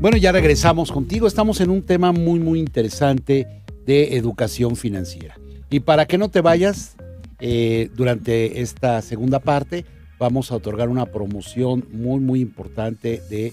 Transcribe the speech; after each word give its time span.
Bueno, 0.00 0.16
ya 0.16 0.32
regresamos 0.32 0.90
contigo. 0.92 1.26
Estamos 1.26 1.60
en 1.60 1.68
un 1.68 1.82
tema 1.82 2.10
muy, 2.10 2.40
muy 2.40 2.58
interesante 2.58 3.46
de 3.84 4.16
educación 4.16 4.74
financiera. 4.74 5.38
Y 5.68 5.80
para 5.80 6.06
que 6.06 6.16
no 6.16 6.30
te 6.30 6.40
vayas, 6.40 6.96
eh, 7.38 7.90
durante 7.94 8.62
esta 8.62 9.02
segunda 9.02 9.40
parte 9.40 9.84
vamos 10.18 10.50
a 10.50 10.56
otorgar 10.56 10.88
una 10.88 11.04
promoción 11.04 11.86
muy, 11.92 12.18
muy 12.18 12.40
importante 12.40 13.22
de 13.28 13.52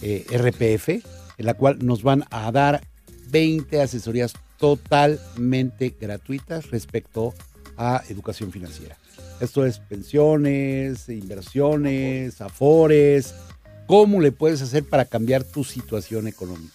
eh, 0.00 0.24
RPF, 0.30 0.88
en 1.36 1.44
la 1.44 1.52
cual 1.52 1.76
nos 1.84 2.02
van 2.02 2.24
a 2.30 2.50
dar 2.50 2.80
20 3.30 3.82
asesorías 3.82 4.32
totalmente 4.56 5.94
gratuitas 6.00 6.70
respecto 6.70 7.34
a 7.76 8.02
educación 8.08 8.50
financiera. 8.50 8.96
Esto 9.42 9.66
es 9.66 9.78
pensiones, 9.78 11.10
inversiones, 11.10 12.40
afores, 12.40 13.34
cómo 13.92 14.22
le 14.22 14.32
puedes 14.32 14.62
hacer 14.62 14.84
para 14.84 15.04
cambiar 15.04 15.44
tu 15.44 15.64
situación 15.64 16.26
económica. 16.26 16.72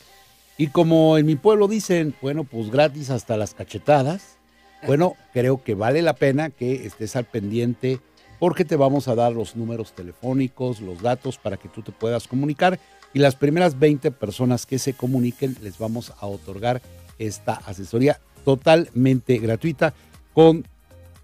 Y 0.55 0.67
como 0.67 1.17
en 1.17 1.25
mi 1.25 1.35
pueblo 1.35 1.67
dicen, 1.67 2.13
bueno, 2.21 2.43
pues 2.43 2.69
gratis 2.69 3.09
hasta 3.09 3.37
las 3.37 3.55
cachetadas, 3.55 4.37
bueno, 4.85 5.15
creo 5.33 5.63
que 5.63 5.73
vale 5.73 6.03
la 6.03 6.13
pena 6.13 6.51
que 6.51 6.85
estés 6.85 7.15
al 7.15 7.25
pendiente 7.25 7.99
porque 8.37 8.65
te 8.65 8.75
vamos 8.75 9.07
a 9.07 9.15
dar 9.15 9.31
los 9.33 9.55
números 9.55 9.93
telefónicos, 9.93 10.79
los 10.79 11.01
datos 11.01 11.39
para 11.39 11.57
que 11.57 11.69
tú 11.69 11.81
te 11.81 11.91
puedas 11.91 12.27
comunicar 12.27 12.79
y 13.15 13.17
las 13.17 13.33
primeras 13.33 13.79
20 13.79 14.11
personas 14.11 14.67
que 14.67 14.77
se 14.77 14.93
comuniquen 14.93 15.57
les 15.63 15.79
vamos 15.79 16.13
a 16.19 16.27
otorgar 16.27 16.83
esta 17.17 17.53
asesoría 17.53 18.21
totalmente 18.45 19.39
gratuita 19.39 19.95
con 20.35 20.67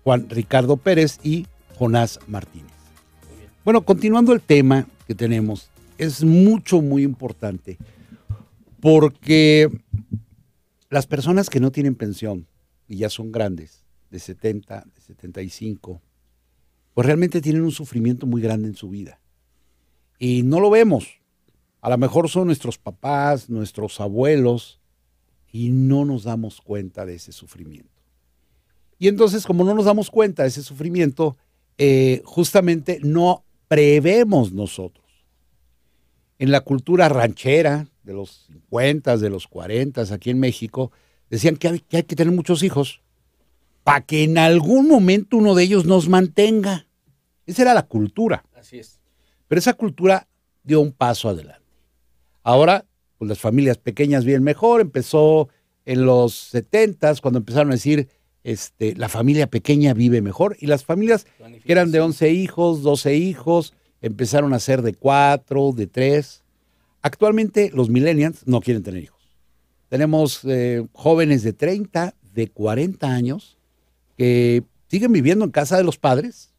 Juan 0.04 0.28
Ricardo 0.28 0.78
Pérez 0.78 1.20
y 1.22 1.46
Jonás 1.78 2.20
Martínez. 2.26 2.72
Bueno, 3.64 3.84
continuando 3.84 4.34
el 4.34 4.42
tema 4.42 4.88
que 5.06 5.14
tenemos, 5.14 5.70
es 5.98 6.24
mucho, 6.24 6.82
muy 6.82 7.04
importante 7.04 7.78
porque 8.80 9.70
las 10.90 11.08
personas 11.08 11.50
que 11.50 11.60
no 11.60 11.72
tienen 11.72 11.96
pensión 11.96 12.48
y 12.88 12.98
ya 12.98 13.10
son 13.10 13.32
grandes, 13.32 13.84
de 14.12 14.20
70, 14.20 14.86
de 14.94 15.02
75, 15.02 16.02
pues 16.94 17.08
realmente 17.08 17.42
tienen 17.42 17.64
un 17.64 17.72
sufrimiento 17.72 18.28
muy 18.28 18.42
grande 18.42 18.68
en 18.68 18.76
su 18.76 18.90
vida. 18.90 19.20
Y 20.20 20.44
no 20.44 20.60
lo 20.60 20.70
vemos. 20.70 21.08
A 21.82 21.90
lo 21.90 21.98
mejor 21.98 22.30
son 22.30 22.48
nuestros 22.48 22.78
papás, 22.78 23.50
nuestros 23.50 24.00
abuelos, 24.00 24.80
y 25.52 25.70
no 25.70 26.06
nos 26.06 26.24
damos 26.24 26.62
cuenta 26.62 27.06
de 27.06 27.16
ese 27.16 27.32
sufrimiento. 27.32 28.02
Y 29.00 29.08
entonces, 29.08 29.46
como 29.46 29.64
no 29.64 29.74
nos 29.74 29.86
damos 29.86 30.10
cuenta 30.10 30.44
de 30.44 30.50
ese 30.50 30.64
sufrimiento, 30.64 31.38
eh, 31.78 32.22
justamente 32.26 33.00
no 33.02 33.44
prevemos 33.68 34.52
nosotros. 34.52 35.03
En 36.40 36.52
la 36.52 36.62
cultura 36.62 37.10
ranchera 37.10 37.88
de 38.04 38.14
los 38.14 38.48
50, 38.48 39.18
de 39.18 39.30
los 39.30 39.48
40, 39.48 40.02
aquí 40.14 40.30
en 40.30 40.40
México, 40.40 40.92
decían 41.30 41.58
que 41.58 41.68
hay 41.68 41.80
que, 41.80 41.98
hay 41.98 42.04
que 42.04 42.16
tener 42.16 42.34
muchos 42.34 42.64
hijos 42.64 43.02
para 43.84 44.02
que 44.02 44.24
en 44.24 44.38
algún 44.38 44.88
momento 44.88 45.38
uno 45.38 45.56
de 45.56 45.64
ellos 45.64 45.86
nos 45.86 46.10
mantenga. 46.10 46.88
Esa 47.46 47.64
era 47.64 47.74
la 47.74 47.84
cultura. 47.84 48.44
Así 48.56 48.80
es. 48.80 49.00
Pero 49.48 49.60
esa 49.60 49.74
cultura 49.74 50.28
dio 50.64 50.80
un 50.80 50.92
paso 50.92 51.30
adelante. 51.30 51.62
Ahora, 52.44 52.86
pues 53.18 53.30
las 53.30 53.40
familias 53.40 53.78
pequeñas 53.78 54.26
viven 54.26 54.44
mejor. 54.44 54.82
Empezó 54.82 55.50
en 55.86 56.06
los 56.06 56.34
70 56.34 57.16
cuando 57.22 57.40
empezaron 57.40 57.70
a 57.70 57.76
decir, 57.76 58.10
este, 58.44 58.96
la 58.96 59.10
familia 59.10 59.48
pequeña 59.48 59.94
vive 59.94 60.22
mejor. 60.22 60.56
Y 60.60 60.68
las 60.68 60.86
familias 60.86 61.26
que 61.66 61.72
eran 61.72 61.92
de 61.92 62.00
11 62.00 62.32
hijos, 62.32 62.84
12 62.84 63.16
hijos, 63.16 63.74
empezaron 64.04 64.54
a 64.54 64.60
ser 64.60 64.82
de 64.82 64.94
4, 64.94 65.72
de 65.72 65.88
3. 65.88 66.44
Actualmente 67.02 67.72
los 67.74 67.90
millennials 67.90 68.46
no 68.46 68.60
quieren 68.60 68.84
tener 68.84 69.02
hijos. 69.02 69.22
Tenemos 69.88 70.42
eh, 70.44 70.86
jóvenes 70.92 71.42
de 71.42 71.54
30, 71.54 72.14
de 72.34 72.50
40 72.50 73.08
años 73.08 73.58
que 74.18 74.64
siguen 74.90 75.14
viviendo 75.14 75.46
en 75.46 75.52
casa 75.52 75.78
de 75.78 75.84
los 75.84 75.98
padres, 75.98 76.54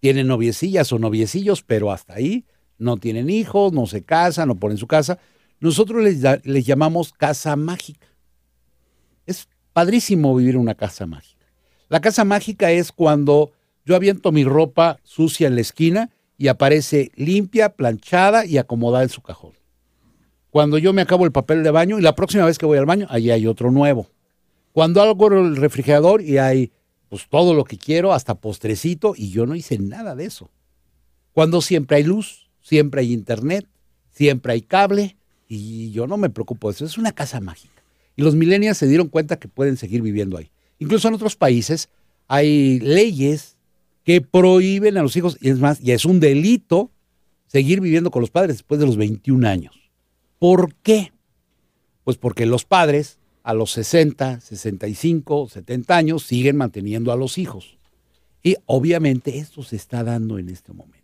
tienen 0.00 0.26
noviecillas 0.26 0.92
o 0.92 0.98
noviecillos, 0.98 1.62
pero 1.62 1.92
hasta 1.92 2.14
ahí 2.14 2.44
no 2.78 2.98
tienen 2.98 3.30
hijos, 3.30 3.72
no 3.72 3.86
se 3.86 4.02
casan, 4.02 4.48
no 4.48 4.54
ponen 4.56 4.76
su 4.76 4.86
casa. 4.86 5.18
Nosotros 5.60 6.02
les, 6.02 6.22
les 6.44 6.66
llamamos 6.66 7.12
casa 7.12 7.56
mágica. 7.56 8.06
Es 9.26 9.48
padrísimo 9.72 10.36
vivir 10.36 10.54
en 10.54 10.60
una 10.60 10.74
casa 10.74 11.06
mágica. 11.06 11.46
La 11.88 12.00
casa 12.00 12.24
mágica 12.24 12.70
es 12.70 12.92
cuando 12.92 13.52
yo 13.86 13.96
aviento 13.96 14.30
mi 14.30 14.44
ropa 14.44 14.98
sucia 15.04 15.46
en 15.46 15.54
la 15.54 15.62
esquina 15.62 16.10
y 16.40 16.48
aparece 16.48 17.12
limpia, 17.16 17.76
planchada 17.76 18.46
y 18.46 18.56
acomodada 18.56 19.02
en 19.02 19.10
su 19.10 19.20
cajón. 19.20 19.52
Cuando 20.48 20.78
yo 20.78 20.94
me 20.94 21.02
acabo 21.02 21.26
el 21.26 21.32
papel 21.32 21.62
de 21.62 21.70
baño 21.70 21.98
y 21.98 22.02
la 22.02 22.14
próxima 22.14 22.46
vez 22.46 22.56
que 22.56 22.64
voy 22.64 22.78
al 22.78 22.86
baño, 22.86 23.06
allí 23.10 23.30
hay 23.30 23.46
otro 23.46 23.70
nuevo. 23.70 24.08
Cuando 24.72 25.02
hago 25.02 25.26
el 25.26 25.54
refrigerador 25.56 26.22
y 26.22 26.38
hay 26.38 26.72
pues 27.10 27.28
todo 27.28 27.52
lo 27.52 27.64
que 27.64 27.76
quiero, 27.76 28.14
hasta 28.14 28.36
postrecito, 28.36 29.12
y 29.14 29.28
yo 29.28 29.44
no 29.44 29.54
hice 29.54 29.78
nada 29.78 30.16
de 30.16 30.24
eso. 30.24 30.50
Cuando 31.32 31.60
siempre 31.60 31.98
hay 31.98 32.04
luz, 32.04 32.48
siempre 32.62 33.02
hay 33.02 33.12
internet, 33.12 33.66
siempre 34.10 34.54
hay 34.54 34.62
cable, 34.62 35.18
y 35.46 35.90
yo 35.90 36.06
no 36.06 36.16
me 36.16 36.30
preocupo 36.30 36.70
de 36.70 36.76
eso. 36.76 36.86
Es 36.86 36.96
una 36.96 37.12
casa 37.12 37.40
mágica. 37.40 37.82
Y 38.16 38.22
los 38.22 38.34
millennials 38.34 38.78
se 38.78 38.88
dieron 38.88 39.08
cuenta 39.08 39.38
que 39.38 39.48
pueden 39.48 39.76
seguir 39.76 40.00
viviendo 40.00 40.38
ahí. 40.38 40.50
Incluso 40.78 41.06
en 41.08 41.14
otros 41.14 41.36
países 41.36 41.90
hay 42.28 42.80
leyes 42.80 43.58
que 44.10 44.20
prohíben 44.20 44.98
a 44.98 45.02
los 45.02 45.14
hijos, 45.14 45.38
y 45.40 45.50
es 45.50 45.60
más, 45.60 45.80
y 45.80 45.92
es 45.92 46.04
un 46.04 46.18
delito 46.18 46.90
seguir 47.46 47.80
viviendo 47.80 48.10
con 48.10 48.22
los 48.22 48.32
padres 48.32 48.56
después 48.56 48.80
de 48.80 48.86
los 48.86 48.96
21 48.96 49.46
años. 49.46 49.88
¿Por 50.40 50.74
qué? 50.82 51.12
Pues 52.02 52.16
porque 52.16 52.44
los 52.44 52.64
padres 52.64 53.20
a 53.44 53.54
los 53.54 53.70
60, 53.70 54.40
65, 54.40 55.48
70 55.50 55.96
años 55.96 56.24
siguen 56.24 56.56
manteniendo 56.56 57.12
a 57.12 57.16
los 57.16 57.38
hijos. 57.38 57.78
Y 58.42 58.56
obviamente 58.66 59.38
esto 59.38 59.62
se 59.62 59.76
está 59.76 60.02
dando 60.02 60.40
en 60.40 60.48
este 60.48 60.72
momento. 60.72 60.98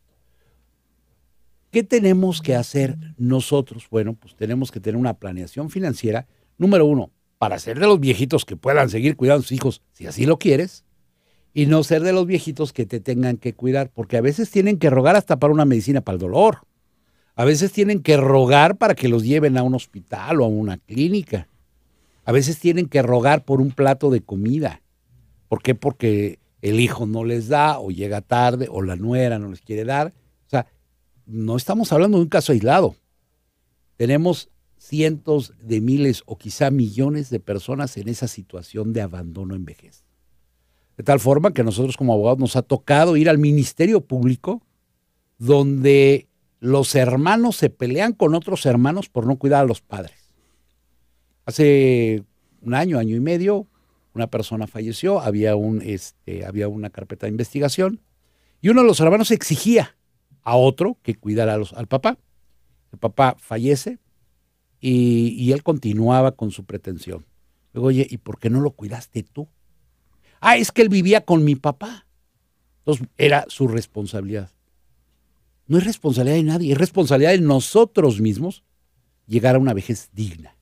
¿Qué 1.71 1.85
tenemos 1.85 2.43
que 2.43 2.57
hacer 2.57 2.97
nosotros? 3.19 3.87
Bueno, 3.89 4.15
pues 4.15 4.35
tenemos 4.35 4.73
que 4.73 4.81
tener 4.81 4.99
una 4.99 5.15
planeación 5.15 5.71
financiera, 5.71 6.27
número 6.59 6.87
uno, 6.87 7.13
para 7.39 7.61
ser 7.61 7.79
de 7.79 7.87
los 7.87 8.01
viejitos 8.01 8.45
que 8.45 8.57
puedan 8.57 8.91
seguir 8.91 9.15
cuidando 9.15 9.39
a 9.39 9.43
sus 9.43 9.53
hijos, 9.53 9.81
si 9.93 10.09
así 10.09 10.27
lo 10.27 10.41
quieres, 10.41 10.86
y 11.57 11.65
no 11.65 11.83
ser 11.83 12.03
de 12.03 12.13
los 12.13 12.27
viejitos 12.27 12.75
que 12.75 12.85
te 12.85 13.01
tengan 13.01 13.39
que 13.39 13.55
cuidar, 13.55 13.89
porque 13.89 14.19
a 14.19 14.21
veces 14.21 14.51
tienen 14.51 14.79
que 14.79 14.91
rogar 14.91 15.17
hasta 15.17 15.39
para 15.39 15.55
una 15.55 15.65
medicina 15.65 16.03
para 16.03 16.17
el 16.17 16.21
dolor. 16.21 16.59
A 17.35 17.47
veces 17.47 17.73
tienen 17.73 18.03
que 18.03 18.19
rogar 18.19 18.77
para 18.77 18.95
que 18.95 19.09
los 19.09 19.25
lleven 19.25 19.57
a 19.57 19.63
un 19.63 19.75
hospital 19.75 20.43
o 20.43 20.45
a 20.45 20.49
una 20.49 20.77
clínica. 20.77 21.49
A 22.27 22.33
veces 22.33 22.59
tienen 22.59 22.89
que 22.91 23.01
rogar 23.01 23.47
por 23.47 23.63
un 23.63 23.71
plato 23.71 24.11
de 24.11 24.21
comida. 24.21 24.83
¿Por 25.49 25.63
qué? 25.63 25.75
Porque 25.75 26.41
el 26.61 26.79
hijo 26.79 27.07
no 27.07 27.25
les 27.25 27.49
da 27.49 27.79
o 27.79 27.91
llega 27.91 28.21
tarde 28.21 28.69
o 28.71 28.83
la 28.83 28.97
nuera 28.97 29.39
no 29.39 29.49
les 29.49 29.63
quiere 29.63 29.85
dar. 29.87 30.09
O 30.09 30.51
sea, 30.51 30.67
no 31.25 31.57
estamos 31.57 31.91
hablando 31.91 32.19
de 32.19 32.25
un 32.25 32.29
caso 32.29 32.53
aislado. 32.53 32.97
Tenemos 33.97 34.51
cientos 34.77 35.55
de 35.63 35.81
miles 35.81 36.23
o 36.27 36.37
quizá 36.37 36.71
millones 36.71 37.31
de 37.31 37.41
personas 37.41 37.97
en 37.97 38.09
esa 38.09 38.29
situación 38.29 38.93
de 38.93 39.01
abandono 39.01 39.55
en. 39.55 40.06
De 40.97 41.05
tal 41.05 41.21
forma 41.21 41.53
que 41.53 41.63
nosotros 41.63 41.97
como 41.97 42.13
abogados 42.13 42.39
nos 42.39 42.57
ha 42.57 42.63
tocado 42.63 43.17
ir 43.17 43.29
al 43.29 43.39
Ministerio 43.39 44.01
Público 44.01 44.63
donde 45.39 46.29
los 46.61 46.95
hermanos 46.95 47.57
se 47.57 47.71
pelean 47.71 48.13
con 48.13 48.35
otros 48.35 48.65
hermanos 48.67 49.09
por 49.09 49.27
no 49.27 49.37
cuidar 49.37 49.63
a 49.63 49.67
los 49.67 49.83
padres. 49.83 50.33
Hace 51.45 52.25
un 52.63 52.75
año, 52.75 52.99
año 52.99 53.15
y 53.15 53.21
medio, 53.21 53.67
una 54.15 54.29
persona 54.29 54.67
falleció, 54.67 55.21
había, 55.21 55.55
un, 55.57 55.83
este, 55.83 56.45
había 56.47 56.69
una 56.69 56.91
carpeta 56.91 57.27
de 57.27 57.31
investigación 57.31 58.01
y 58.61 58.71
uno 58.71 58.81
de 58.81 58.87
los 58.87 58.99
hermanos 59.01 59.31
exigía 59.31 59.97
a 60.43 60.57
otro 60.57 60.97
que 61.03 61.15
cuidara 61.15 61.55
al 61.55 61.87
papá. 61.87 62.19
El 62.93 62.99
papá 62.99 63.37
fallece 63.39 63.99
y, 64.81 65.35
y, 65.39 65.53
él 65.53 65.63
continuaba 65.63 66.33
con 66.33 66.51
su 66.51 66.65
pretensión. 66.65 67.27
Luego, 67.73 67.89
oye, 67.89 68.07
¿y 68.09 68.17
por 68.19 68.39
qué 68.39 68.49
no 68.49 68.61
lo 68.61 68.71
cuidaste 68.71 69.23
tú? 69.23 69.49
Ah, 70.41 70.57
es 70.57 70.73
que 70.73 70.83
él 70.83 70.89
vivía 70.89 71.23
con 71.23 71.45
mi 71.45 71.55
papá. 71.55 72.07
Entonces 72.79 73.07
era 73.17 73.45
su 73.49 73.67
responsabilidad. 73.69 74.51
No 75.67 75.79
es 75.79 75.85
responsabilidad 75.85 76.37
de 76.37 76.43
nadie, 76.45 76.73
es 76.73 76.79
responsabilidad 76.79 77.33
de 77.33 77.41
nosotros 77.41 78.21
mismos 78.21 78.63
llegar 79.27 79.57
a 79.57 79.59
una 79.59 79.75
vejez 79.75 80.11
digna. 80.13 80.55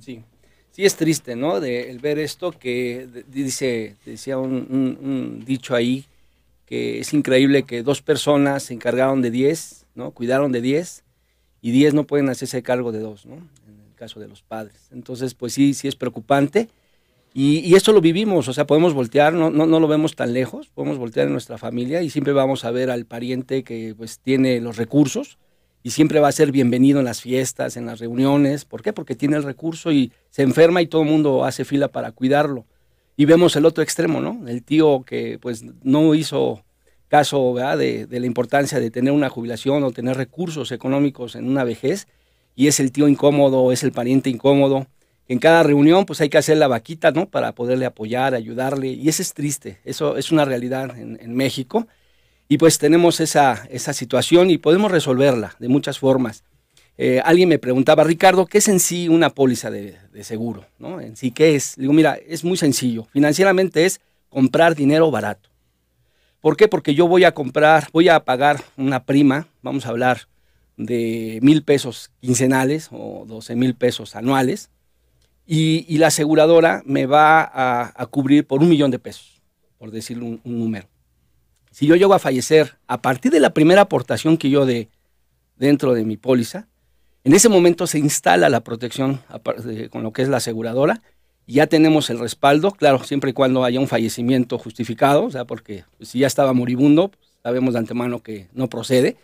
Sí, 0.00 0.22
sí 0.70 0.84
es 0.84 0.96
triste, 0.96 1.36
¿no? 1.36 1.60
De 1.60 1.90
el 1.90 1.98
ver 1.98 2.18
esto 2.18 2.50
que 2.52 3.06
dice, 3.28 3.96
decía 4.04 4.38
un, 4.38 5.42
dicho 5.46 5.74
ahí, 5.74 6.06
que 6.66 7.00
es 7.00 7.12
increíble 7.12 7.64
que 7.64 7.82
dos 7.82 8.02
personas 8.02 8.64
se 8.64 8.74
encargaron 8.74 9.20
de 9.20 9.30
10, 9.30 9.86
¿no? 9.94 10.10
Cuidaron 10.12 10.50
de 10.50 10.62
10 10.62 11.04
y 11.60 11.70
10 11.70 11.94
no 11.94 12.04
pueden 12.04 12.30
hacerse 12.30 12.62
cargo 12.62 12.90
de 12.90 13.00
dos, 13.00 13.26
¿no? 13.26 13.34
En 13.34 13.80
el 13.86 13.94
caso 13.94 14.18
de 14.18 14.28
los 14.28 14.42
padres. 14.42 14.88
Entonces, 14.90 15.34
pues 15.34 15.52
sí, 15.52 15.74
sí 15.74 15.86
es 15.86 15.94
preocupante. 15.94 16.68
Y, 17.34 17.60
y 17.60 17.74
esto 17.74 17.92
lo 17.92 18.00
vivimos, 18.02 18.48
o 18.48 18.52
sea, 18.52 18.66
podemos 18.66 18.92
voltear, 18.92 19.32
no, 19.32 19.50
no, 19.50 19.66
no, 19.66 19.80
lo 19.80 19.88
vemos 19.88 20.14
tan 20.14 20.34
lejos, 20.34 20.68
podemos 20.68 20.98
voltear 20.98 21.26
en 21.26 21.32
nuestra 21.32 21.56
familia 21.56 22.02
y 22.02 22.10
siempre 22.10 22.34
vamos 22.34 22.64
a 22.64 22.70
ver 22.70 22.90
al 22.90 23.06
pariente 23.06 23.64
que 23.64 23.94
pues 23.96 24.18
tiene 24.18 24.60
los 24.60 24.76
recursos 24.76 25.38
y 25.82 25.90
siempre 25.90 26.20
va 26.20 26.28
a 26.28 26.32
ser 26.32 26.52
bienvenido 26.52 26.98
en 26.98 27.06
las 27.06 27.22
fiestas, 27.22 27.76
en 27.76 27.86
las 27.86 28.00
reuniones. 28.00 28.64
¿Por 28.64 28.82
qué? 28.82 28.92
Porque 28.92 29.14
tiene 29.14 29.36
el 29.36 29.42
recurso 29.42 29.90
y 29.90 30.12
se 30.30 30.42
enferma 30.42 30.82
y 30.82 30.86
todo 30.86 31.02
el 31.02 31.08
mundo 31.08 31.44
hace 31.44 31.64
fila 31.64 31.88
para 31.88 32.12
cuidarlo. 32.12 32.66
Y 33.16 33.24
vemos 33.24 33.56
el 33.56 33.66
otro 33.66 33.82
extremo, 33.82 34.20
¿no? 34.20 34.46
El 34.46 34.62
tío 34.62 35.02
que 35.02 35.38
pues 35.40 35.64
no 35.82 36.14
hizo 36.14 36.62
caso 37.08 37.54
de, 37.54 38.06
de, 38.06 38.20
la 38.20 38.26
importancia 38.26 38.78
de 38.78 38.90
tener 38.90 39.12
una 39.12 39.28
jubilación 39.28 39.84
o 39.84 39.90
tener 39.90 40.16
recursos 40.16 40.72
económicos 40.72 41.34
en 41.34 41.48
una 41.48 41.64
vejez 41.64 42.08
y 42.54 42.68
es 42.68 42.80
el 42.80 42.92
tío 42.92 43.08
incómodo, 43.08 43.72
es 43.72 43.82
el 43.82 43.92
pariente 43.92 44.30
incómodo. 44.30 44.86
En 45.28 45.38
cada 45.38 45.62
reunión 45.62 46.04
pues 46.04 46.20
hay 46.20 46.28
que 46.28 46.38
hacer 46.38 46.56
la 46.58 46.68
vaquita, 46.68 47.10
¿no? 47.10 47.28
Para 47.28 47.52
poderle 47.52 47.86
apoyar, 47.86 48.34
ayudarle 48.34 48.88
y 48.88 49.08
eso 49.08 49.22
es 49.22 49.34
triste, 49.34 49.78
eso 49.84 50.16
es 50.16 50.32
una 50.32 50.44
realidad 50.44 50.98
en, 50.98 51.18
en 51.20 51.34
México 51.34 51.86
y 52.52 52.58
pues 52.58 52.76
tenemos 52.76 53.20
esa, 53.20 53.66
esa 53.70 53.94
situación 53.94 54.50
y 54.50 54.58
podemos 54.58 54.90
resolverla 54.90 55.56
de 55.58 55.68
muchas 55.68 55.98
formas. 55.98 56.44
Eh, 56.98 57.20
alguien 57.24 57.48
me 57.48 57.58
preguntaba, 57.58 58.04
Ricardo, 58.04 58.44
¿qué 58.44 58.58
es 58.58 58.68
en 58.68 58.78
sí 58.78 59.08
una 59.08 59.30
póliza 59.30 59.70
de, 59.70 59.96
seguro? 60.22 60.66
¿no? 60.78 61.00
En 61.00 61.16
sí, 61.16 61.30
¿qué 61.30 61.54
es? 61.54 61.76
Digo, 61.76 61.92
mira, 61.92 62.18
es 62.26 62.44
muy 62.44 62.58
sencillo. 62.58 63.06
Financieramente 63.10 63.86
es 63.86 64.02
comprar 64.28 64.74
dinero 64.74 65.10
barato. 65.10 65.48
¿Por 66.40 66.56
qué? 66.56 66.68
Porque 66.68 66.94
yo 66.94 67.06
voy 67.06 67.24
a 67.24 67.32
comprar, 67.32 67.88
voy 67.92 68.08
a 68.08 68.20
pagar 68.20 68.62
una 68.76 69.04
prima, 69.04 69.48
vamos 69.62 69.86
a 69.86 69.88
hablar 69.88 70.28
de 70.76 71.38
mil 71.40 71.62
pesos 71.62 72.10
quincenales 72.20 72.88
o 72.90 73.24
doce 73.26 73.56
mil 73.56 73.74
pesos 73.74 74.14
anuales, 74.14 74.68
y, 75.46 75.98
la 75.98 76.08
aseguradora 76.08 76.82
me 76.84 77.06
va 77.06 77.42
a, 77.94 78.06
cubrir 78.06 78.46
por 78.46 78.62
un 78.62 78.68
millón 78.68 78.90
de 78.90 78.98
pesos, 78.98 79.42
por 79.78 79.90
decir 79.90 80.18
un 80.18 80.40
número. 80.44 80.88
Si 81.72 81.86
yo 81.86 81.96
llego 81.96 82.12
a 82.12 82.18
fallecer 82.18 82.76
a 82.86 83.00
partir 83.00 83.32
de 83.32 83.40
la 83.40 83.54
primera 83.54 83.80
aportación 83.80 84.36
que 84.36 84.50
yo 84.50 84.66
dé 84.66 84.90
dentro 85.56 85.94
de 85.94 86.04
mi 86.04 86.18
póliza, 86.18 86.68
en 87.24 87.34
ese 87.34 87.48
momento 87.48 87.86
se 87.86 87.98
instala 87.98 88.50
la 88.50 88.60
protección 88.60 89.20
con 89.90 90.02
lo 90.02 90.12
que 90.12 90.22
es 90.22 90.28
la 90.28 90.36
aseguradora 90.36 91.02
y 91.46 91.54
ya 91.54 91.66
tenemos 91.66 92.10
el 92.10 92.18
respaldo, 92.18 92.72
claro, 92.72 93.02
siempre 93.04 93.30
y 93.30 93.32
cuando 93.32 93.64
haya 93.64 93.80
un 93.80 93.88
fallecimiento 93.88 94.58
justificado, 94.58 95.24
o 95.24 95.30
sea, 95.30 95.44
porque 95.44 95.84
si 96.00 96.18
ya 96.18 96.26
estaba 96.26 96.52
moribundo, 96.52 97.08
pues, 97.08 97.30
sabemos 97.42 97.72
de 97.72 97.78
antemano 97.78 98.22
que 98.22 98.48
no 98.52 98.68
procede, 98.68 99.16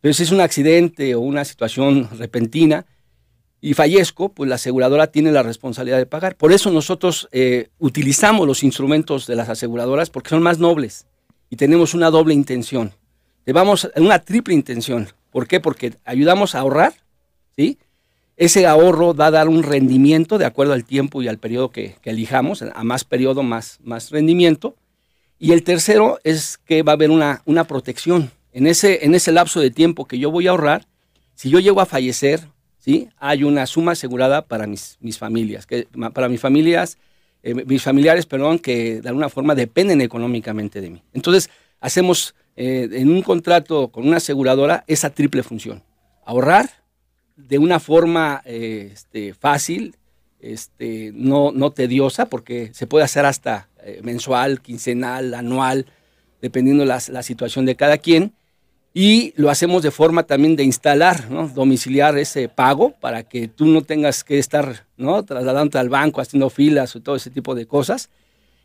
pero 0.00 0.12
si 0.12 0.24
es 0.24 0.32
un 0.32 0.40
accidente 0.40 1.14
o 1.14 1.20
una 1.20 1.44
situación 1.44 2.08
repentina 2.18 2.84
y 3.64 3.74
fallezco, 3.74 4.30
pues 4.30 4.48
la 4.48 4.56
aseguradora 4.56 5.06
tiene 5.06 5.30
la 5.30 5.44
responsabilidad 5.44 5.98
de 5.98 6.04
pagar. 6.04 6.34
Por 6.34 6.52
eso 6.52 6.72
nosotros 6.72 7.28
eh, 7.30 7.68
utilizamos 7.78 8.44
los 8.44 8.64
instrumentos 8.64 9.28
de 9.28 9.36
las 9.36 9.48
aseguradoras 9.48 10.10
porque 10.10 10.30
son 10.30 10.42
más 10.42 10.58
nobles 10.58 11.06
y 11.48 11.54
tenemos 11.54 11.94
una 11.94 12.10
doble 12.10 12.34
intención. 12.34 12.92
Llevamos 13.46 13.88
una 13.96 14.18
triple 14.18 14.54
intención. 14.54 15.08
¿Por 15.30 15.46
qué? 15.46 15.60
Porque 15.60 15.94
ayudamos 16.04 16.56
a 16.56 16.58
ahorrar, 16.58 16.92
¿sí? 17.56 17.78
Ese 18.36 18.66
ahorro 18.66 19.14
da 19.14 19.26
a 19.26 19.30
dar 19.30 19.48
un 19.48 19.62
rendimiento 19.62 20.38
de 20.38 20.44
acuerdo 20.44 20.72
al 20.72 20.84
tiempo 20.84 21.22
y 21.22 21.28
al 21.28 21.38
periodo 21.38 21.70
que, 21.70 21.96
elijamos, 22.02 22.62
a 22.62 22.82
más 22.82 23.04
periodo, 23.04 23.44
más, 23.44 23.78
más 23.84 24.10
rendimiento. 24.10 24.74
Y 25.38 25.52
el 25.52 25.62
tercero 25.62 26.18
es 26.24 26.58
que 26.58 26.82
va 26.82 26.92
a 26.92 26.94
haber 26.94 27.10
una, 27.10 27.42
una 27.44 27.64
protección. 27.64 28.32
En 28.52 28.66
ese, 28.66 29.04
en 29.04 29.14
ese 29.14 29.30
lapso 29.30 29.60
de 29.60 29.70
tiempo 29.70 30.06
que 30.06 30.18
yo 30.18 30.32
voy 30.32 30.48
a 30.48 30.50
ahorrar, 30.50 30.86
si 31.34 31.48
yo 31.48 31.60
llego 31.60 31.80
a 31.80 31.86
fallecer, 31.86 32.48
¿sí? 32.82 33.08
hay 33.16 33.44
una 33.44 33.66
suma 33.66 33.92
asegurada 33.92 34.42
para 34.42 34.66
mis, 34.66 34.98
mis 35.00 35.16
familias, 35.16 35.64
que, 35.64 35.86
para 36.12 36.28
mis 36.28 36.40
familias 36.40 36.98
eh, 37.42 37.54
mis 37.54 37.82
familiares, 37.82 38.26
perdón, 38.26 38.58
que 38.58 39.00
de 39.00 39.08
alguna 39.08 39.28
forma 39.28 39.54
dependen 39.54 40.00
económicamente 40.00 40.80
de 40.80 40.90
mí. 40.90 41.02
Entonces, 41.12 41.50
hacemos 41.80 42.34
eh, 42.56 42.88
en 42.92 43.10
un 43.10 43.22
contrato 43.22 43.88
con 43.88 44.06
una 44.06 44.18
aseguradora 44.18 44.84
esa 44.86 45.10
triple 45.10 45.42
función. 45.42 45.82
Ahorrar 46.24 46.70
de 47.36 47.58
una 47.58 47.80
forma 47.80 48.42
eh, 48.44 48.90
este, 48.92 49.34
fácil, 49.34 49.96
este, 50.38 51.10
no, 51.14 51.50
no 51.50 51.72
tediosa, 51.72 52.26
porque 52.26 52.70
se 52.74 52.86
puede 52.86 53.04
hacer 53.04 53.24
hasta 53.24 53.68
mensual, 54.02 54.60
quincenal, 54.60 55.34
anual, 55.34 55.86
dependiendo 56.40 56.84
la, 56.84 57.02
la 57.08 57.22
situación 57.24 57.66
de 57.66 57.74
cada 57.74 57.98
quien 57.98 58.32
y 58.94 59.32
lo 59.36 59.48
hacemos 59.48 59.82
de 59.82 59.90
forma 59.90 60.24
también 60.24 60.54
de 60.54 60.64
instalar, 60.64 61.26
domiciliar 61.54 62.18
ese 62.18 62.48
pago 62.48 62.94
para 63.00 63.22
que 63.22 63.48
tú 63.48 63.66
no 63.66 63.82
tengas 63.82 64.22
que 64.22 64.38
estar 64.38 64.86
¿no? 64.98 65.24
trasladándote 65.24 65.78
al 65.78 65.88
banco, 65.88 66.20
haciendo 66.20 66.50
filas 66.50 66.94
o 66.94 67.00
todo 67.00 67.16
ese 67.16 67.30
tipo 67.30 67.54
de 67.54 67.66
cosas. 67.66 68.10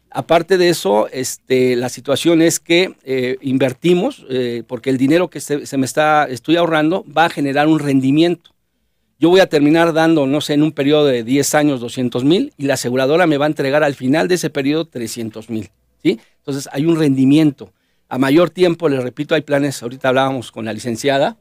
Aparte 0.09 0.57
de 0.57 0.69
eso, 0.69 1.07
este, 1.11 1.75
la 1.75 1.89
situación 1.89 2.41
es 2.41 2.59
que 2.59 2.95
eh, 3.03 3.37
invertimos, 3.41 4.25
eh, 4.29 4.63
porque 4.67 4.89
el 4.89 4.97
dinero 4.97 5.29
que 5.29 5.39
se, 5.39 5.77
me 5.77 5.85
está, 5.85 6.25
estoy 6.25 6.57
ahorrando 6.57 7.05
va 7.05 7.25
a 7.25 7.29
generar 7.29 7.67
un 7.67 7.79
rendimiento. 7.79 8.51
Yo 9.19 9.29
voy 9.29 9.39
a 9.39 9.47
terminar 9.47 9.93
dando, 9.93 10.27
no 10.27 10.41
sé, 10.41 10.53
en 10.53 10.63
un 10.63 10.71
periodo 10.71 11.05
de 11.05 11.23
10 11.23 11.55
años 11.55 11.79
200 11.79 12.23
mil 12.23 12.53
y 12.57 12.65
la 12.65 12.75
aseguradora 12.75 13.27
me 13.27 13.37
va 13.37 13.45
a 13.45 13.47
entregar 13.47 13.83
al 13.83 13.95
final 13.95 14.27
de 14.27 14.35
ese 14.35 14.49
periodo 14.49 14.85
300 14.85 15.49
mil. 15.49 15.69
¿sí? 16.03 16.19
Entonces 16.39 16.69
hay 16.71 16.85
un 16.85 16.97
rendimiento 16.97 17.71
a 18.09 18.17
mayor 18.17 18.49
tiempo, 18.49 18.89
les 18.89 19.03
repito, 19.03 19.35
hay 19.35 19.41
planes, 19.41 19.81
ahorita 19.83 20.09
hablábamos 20.09 20.51
con 20.51 20.65
la 20.65 20.73
licenciada 20.73 21.37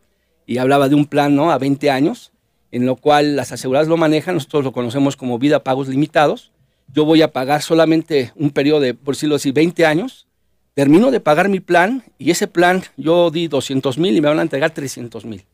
y 0.47 0.59
hablaba 0.59 0.89
de 0.89 0.95
un 0.95 1.07
plan 1.07 1.35
¿no? 1.35 1.51
a 1.51 1.59
20 1.59 1.91
años, 1.91 2.33
en 2.73 2.87
lo 2.87 2.97
cual 2.97 3.37
las 3.37 3.53
aseguradoras 3.53 3.89
lo 3.89 3.97
manejan, 3.97 4.35
nosotros 4.35 4.65
lo 4.65 4.73
conocemos 4.73 5.17
como 5.17 5.39
vida 5.39 5.63
pagos 5.63 5.89
limitados. 5.89 6.53
Yo 6.93 7.05
voy 7.05 7.23
a 7.23 7.33
pagar 7.33 7.63
solamente 7.63 8.33
un 8.35 8.51
periodo 8.51 8.81
de, 8.81 8.95
por 8.95 9.15
decirlo 9.15 9.37
así, 9.37 9.53
20 9.53 9.87
años, 9.87 10.27
termino 10.75 11.11
de 11.11 11.21
pagar 11.21 11.49
mi 11.49 11.61
plan 11.61 12.05
y 12.19 12.31
ese 12.31 12.49
plan 12.49 12.83
yo 12.97 13.31
di 13.31 13.49
200 13.49 13.99
mil 13.99 14.17
y 14.17 14.21
me 14.21 14.29
van 14.29 14.41
a 14.41 14.43
entregar 14.43 14.73
300 14.73 15.25
mil. 15.25 15.45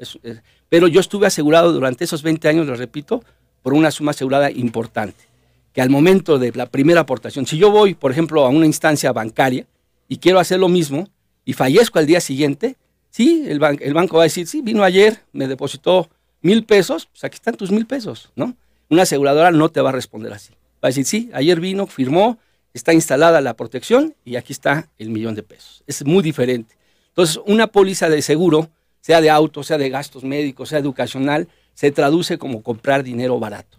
Pero 0.68 0.88
yo 0.88 1.00
estuve 1.00 1.26
asegurado 1.26 1.72
durante 1.72 2.04
esos 2.04 2.22
20 2.22 2.48
años, 2.48 2.66
les 2.66 2.78
repito, 2.78 3.22
por 3.62 3.74
una 3.74 3.90
suma 3.90 4.10
asegurada 4.10 4.50
importante, 4.50 5.24
que 5.72 5.80
al 5.80 5.90
momento 5.90 6.38
de 6.38 6.52
la 6.52 6.66
primera 6.66 7.02
aportación, 7.02 7.46
si 7.46 7.56
yo 7.56 7.70
voy, 7.70 7.94
por 7.94 8.10
ejemplo, 8.10 8.44
a 8.44 8.48
una 8.48 8.66
instancia 8.66 9.12
bancaria, 9.12 9.66
y 10.12 10.18
quiero 10.18 10.38
hacer 10.38 10.60
lo 10.60 10.68
mismo 10.68 11.08
y 11.46 11.54
fallezco 11.54 11.98
al 11.98 12.04
día 12.04 12.20
siguiente, 12.20 12.76
sí, 13.08 13.46
el, 13.48 13.58
el 13.80 13.94
banco 13.94 14.18
va 14.18 14.24
a 14.24 14.28
decir, 14.28 14.46
sí, 14.46 14.60
vino 14.60 14.84
ayer, 14.84 15.20
me 15.32 15.48
depositó 15.48 16.10
mil 16.42 16.66
pesos, 16.66 17.06
pues 17.06 17.24
aquí 17.24 17.36
están 17.36 17.54
tus 17.54 17.70
mil 17.70 17.86
pesos, 17.86 18.30
¿no? 18.36 18.54
Una 18.90 19.04
aseguradora 19.04 19.52
no 19.52 19.70
te 19.70 19.80
va 19.80 19.88
a 19.88 19.92
responder 19.92 20.34
así. 20.34 20.52
Va 20.52 20.80
a 20.82 20.86
decir, 20.88 21.06
sí, 21.06 21.30
ayer 21.32 21.60
vino, 21.60 21.86
firmó, 21.86 22.36
está 22.74 22.92
instalada 22.92 23.40
la 23.40 23.54
protección 23.54 24.14
y 24.22 24.36
aquí 24.36 24.52
está 24.52 24.90
el 24.98 25.08
millón 25.08 25.34
de 25.34 25.44
pesos. 25.44 25.82
Es 25.86 26.04
muy 26.04 26.22
diferente. 26.22 26.76
Entonces, 27.08 27.40
una 27.46 27.68
póliza 27.68 28.10
de 28.10 28.20
seguro, 28.20 28.68
sea 29.00 29.22
de 29.22 29.30
auto, 29.30 29.62
sea 29.62 29.78
de 29.78 29.88
gastos 29.88 30.24
médicos, 30.24 30.68
sea 30.68 30.78
educacional, 30.78 31.48
se 31.72 31.90
traduce 31.90 32.36
como 32.36 32.62
comprar 32.62 33.02
dinero 33.02 33.40
barato. 33.40 33.78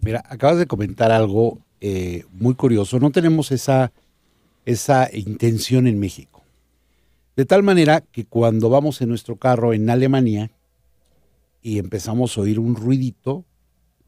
Mira, 0.00 0.24
acabas 0.28 0.58
de 0.58 0.66
comentar 0.66 1.12
algo 1.12 1.60
eh, 1.80 2.24
muy 2.32 2.56
curioso. 2.56 2.98
No 2.98 3.12
tenemos 3.12 3.52
esa 3.52 3.92
esa 4.68 5.08
intención 5.14 5.86
en 5.86 5.98
México. 5.98 6.42
De 7.36 7.46
tal 7.46 7.62
manera 7.62 8.02
que 8.02 8.26
cuando 8.26 8.68
vamos 8.68 9.00
en 9.00 9.08
nuestro 9.08 9.36
carro 9.36 9.72
en 9.72 9.88
Alemania 9.88 10.50
y 11.62 11.78
empezamos 11.78 12.36
a 12.36 12.42
oír 12.42 12.58
un 12.58 12.76
ruidito, 12.76 13.46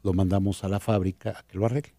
lo 0.03 0.13
mandamos 0.13 0.63
a 0.63 0.69
la 0.69 0.79
fábrica 0.79 1.31
a 1.31 1.43
que 1.47 1.57
lo 1.57 1.65
arregle. 1.65 1.95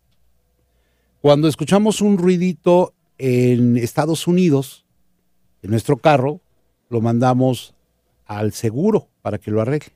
Cuando 1.20 1.48
escuchamos 1.48 2.00
un 2.00 2.18
ruidito 2.18 2.94
en 3.18 3.76
Estados 3.76 4.28
Unidos, 4.28 4.84
en 5.62 5.72
nuestro 5.72 5.96
carro, 5.96 6.40
lo 6.88 7.00
mandamos 7.00 7.74
al 8.26 8.52
seguro 8.52 9.08
para 9.22 9.38
que 9.38 9.50
lo 9.50 9.60
arregle. 9.60 9.92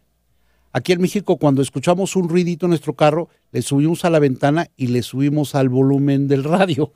Aquí 0.73 0.93
en 0.93 1.01
México, 1.01 1.37
cuando 1.37 1.63
escuchamos 1.63 2.17
un 2.17 2.29
ruidito 2.29 2.67
en 2.67 2.71
nuestro 2.71 2.95
carro, 2.95 3.29
le 3.53 3.63
subimos 3.63 4.05
a 4.05 4.11
la 4.11 4.19
ventana 4.19 4.71
y 4.77 4.89
le 4.89 5.05
subimos 5.05 5.55
al 5.55 5.69
volumen 5.69 6.27
del 6.27 6.43
radio 6.43 6.93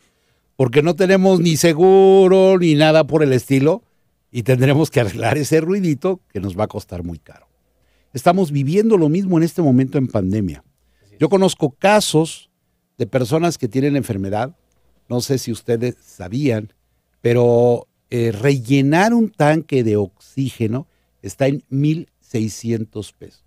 porque 0.60 0.82
no 0.82 0.94
tenemos 0.94 1.40
ni 1.40 1.56
seguro 1.56 2.58
ni 2.58 2.74
nada 2.74 3.06
por 3.06 3.22
el 3.22 3.32
estilo 3.32 3.82
y 4.30 4.42
tendremos 4.42 4.90
que 4.90 5.00
arreglar 5.00 5.38
ese 5.38 5.58
ruidito 5.62 6.20
que 6.28 6.38
nos 6.38 6.54
va 6.54 6.64
a 6.64 6.68
costar 6.68 7.02
muy 7.02 7.18
caro. 7.18 7.48
Estamos 8.12 8.52
viviendo 8.52 8.98
lo 8.98 9.08
mismo 9.08 9.38
en 9.38 9.44
este 9.44 9.62
momento 9.62 9.96
en 9.96 10.06
pandemia. 10.06 10.62
Yo 11.18 11.30
conozco 11.30 11.70
casos 11.70 12.50
de 12.98 13.06
personas 13.06 13.56
que 13.56 13.68
tienen 13.68 13.96
enfermedad, 13.96 14.54
no 15.08 15.22
sé 15.22 15.38
si 15.38 15.50
ustedes 15.50 15.96
sabían, 16.04 16.74
pero 17.22 17.88
eh, 18.10 18.30
rellenar 18.30 19.14
un 19.14 19.30
tanque 19.30 19.82
de 19.82 19.96
oxígeno 19.96 20.86
está 21.22 21.46
en 21.46 21.62
1.600 21.70 23.14
pesos. 23.14 23.44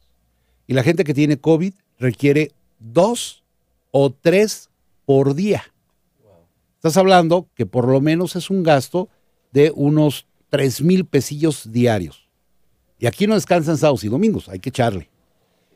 Y 0.65 0.73
la 0.73 0.81
gente 0.81 1.03
que 1.03 1.13
tiene 1.13 1.37
COVID 1.37 1.75
requiere 1.99 2.53
dos 2.79 3.43
o 3.91 4.11
tres 4.11 4.71
por 5.05 5.35
día. 5.35 5.63
Estás 6.83 6.97
hablando 6.97 7.47
que 7.55 7.65
por 7.65 7.87
lo 7.87 8.01
menos 8.01 8.35
es 8.35 8.49
un 8.49 8.61
gasto 8.61 9.07
de 9.53 9.71
unos 9.73 10.27
3 10.49 10.81
mil 10.81 11.05
pesillos 11.05 11.71
diarios. 11.71 12.27
Y 12.99 13.05
aquí 13.05 13.25
no 13.25 13.35
descansan 13.35 13.77
sábados 13.77 14.03
y 14.03 14.09
domingos, 14.09 14.49
hay 14.49 14.59
que 14.59 14.67
echarle. 14.67 15.09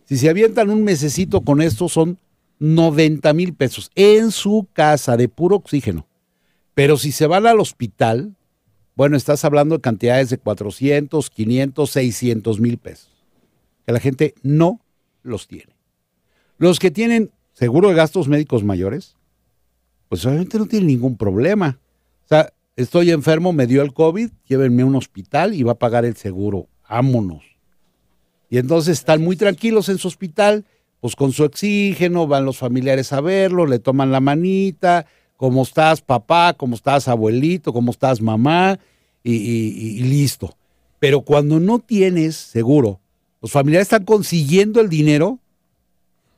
Si 0.03 0.17
se 0.17 0.29
avientan 0.29 0.69
un 0.69 0.83
mesecito 0.83 1.39
con 1.39 1.61
esto 1.61 1.87
son 1.87 2.19
90 2.59 3.31
mil 3.31 3.53
pesos 3.53 3.89
en 3.95 4.31
su 4.31 4.67
casa 4.73 5.15
de 5.15 5.29
puro 5.29 5.55
oxígeno. 5.55 6.05
Pero 6.73 6.97
si 6.97 7.13
se 7.13 7.25
van 7.25 7.47
al 7.47 7.61
hospital, 7.61 8.35
bueno, 8.93 9.15
estás 9.15 9.45
hablando 9.45 9.75
de 9.75 9.81
cantidades 9.81 10.29
de 10.29 10.39
400, 10.39 11.29
500, 11.29 11.89
600 11.89 12.59
mil 12.59 12.77
pesos. 12.79 13.11
que 13.85 13.93
la 13.93 14.01
gente 14.01 14.35
no 14.43 14.81
los 15.23 15.47
tiene. 15.47 15.73
Los 16.57 16.79
que 16.79 16.91
tienen 16.91 17.31
seguro 17.53 17.87
de 17.87 17.95
gastos 17.95 18.27
médicos 18.27 18.65
mayores, 18.65 19.16
pues 20.09 20.25
obviamente 20.25 20.57
no 20.57 20.65
tienen 20.65 20.87
ningún 20.87 21.17
problema. 21.17 21.79
O 22.25 22.27
sea, 22.27 22.53
estoy 22.75 23.11
enfermo, 23.11 23.53
me 23.53 23.67
dio 23.67 23.81
el 23.81 23.93
COVID, 23.93 24.29
llévenme 24.47 24.83
a 24.83 24.85
un 24.85 24.95
hospital 24.95 25.53
y 25.53 25.63
va 25.63 25.73
a 25.73 25.79
pagar 25.79 26.05
el 26.05 26.15
seguro. 26.15 26.67
Vámonos. 26.89 27.43
Y 28.49 28.57
entonces 28.57 28.99
están 28.99 29.21
muy 29.21 29.35
tranquilos 29.35 29.89
en 29.89 29.97
su 29.97 30.07
hospital, 30.07 30.65
pues 31.01 31.15
con 31.15 31.31
su 31.31 31.43
oxígeno, 31.43 32.27
van 32.27 32.45
los 32.45 32.57
familiares 32.57 33.11
a 33.13 33.21
verlo, 33.21 33.65
le 33.65 33.79
toman 33.79 34.11
la 34.11 34.19
manita, 34.19 35.05
¿cómo 35.35 35.63
estás 35.63 36.01
papá? 36.01 36.53
¿Cómo 36.53 36.75
estás 36.75 37.07
abuelito? 37.07 37.73
¿Cómo 37.73 37.91
estás 37.91 38.21
mamá? 38.21 38.79
Y, 39.23 40.01
listo. 40.03 40.55
Pero 40.99 41.21
cuando 41.21 41.59
no 41.59 41.79
tienes 41.79 42.35
seguro, 42.35 43.01
los 43.41 43.51
familiares 43.51 43.87
están 43.87 44.05
consiguiendo 44.05 44.79
el 44.79 44.89
dinero 44.89 45.39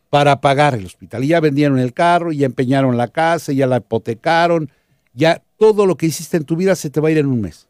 para 0.10 0.42
pagar 0.42 0.74
el 0.76 0.86
hospital. 0.86 1.24
Y 1.24 1.28
ya 1.28 1.40
vendieron 1.40 1.80
el 1.80 1.94
carro, 1.94 2.32
ya 2.32 2.46
empeñaron 2.46 2.98
la 2.98 3.08
casa, 3.08 3.52
ya 3.52 3.68
la 3.68 3.78
hipotecaron, 3.78 4.72
ya 5.14 5.44
todo 5.58 5.86
lo 5.86 5.98
que 5.98 6.08
hiciste 6.08 6.38
en 6.38 6.46
tu 6.46 6.56
vida 6.56 6.76
se 6.76 6.90
te 6.90 7.00
va 7.00 7.10
a 7.10 7.12
ir 7.12 7.18
en 7.18 7.28
un 7.28 7.42
mes. 7.42 7.68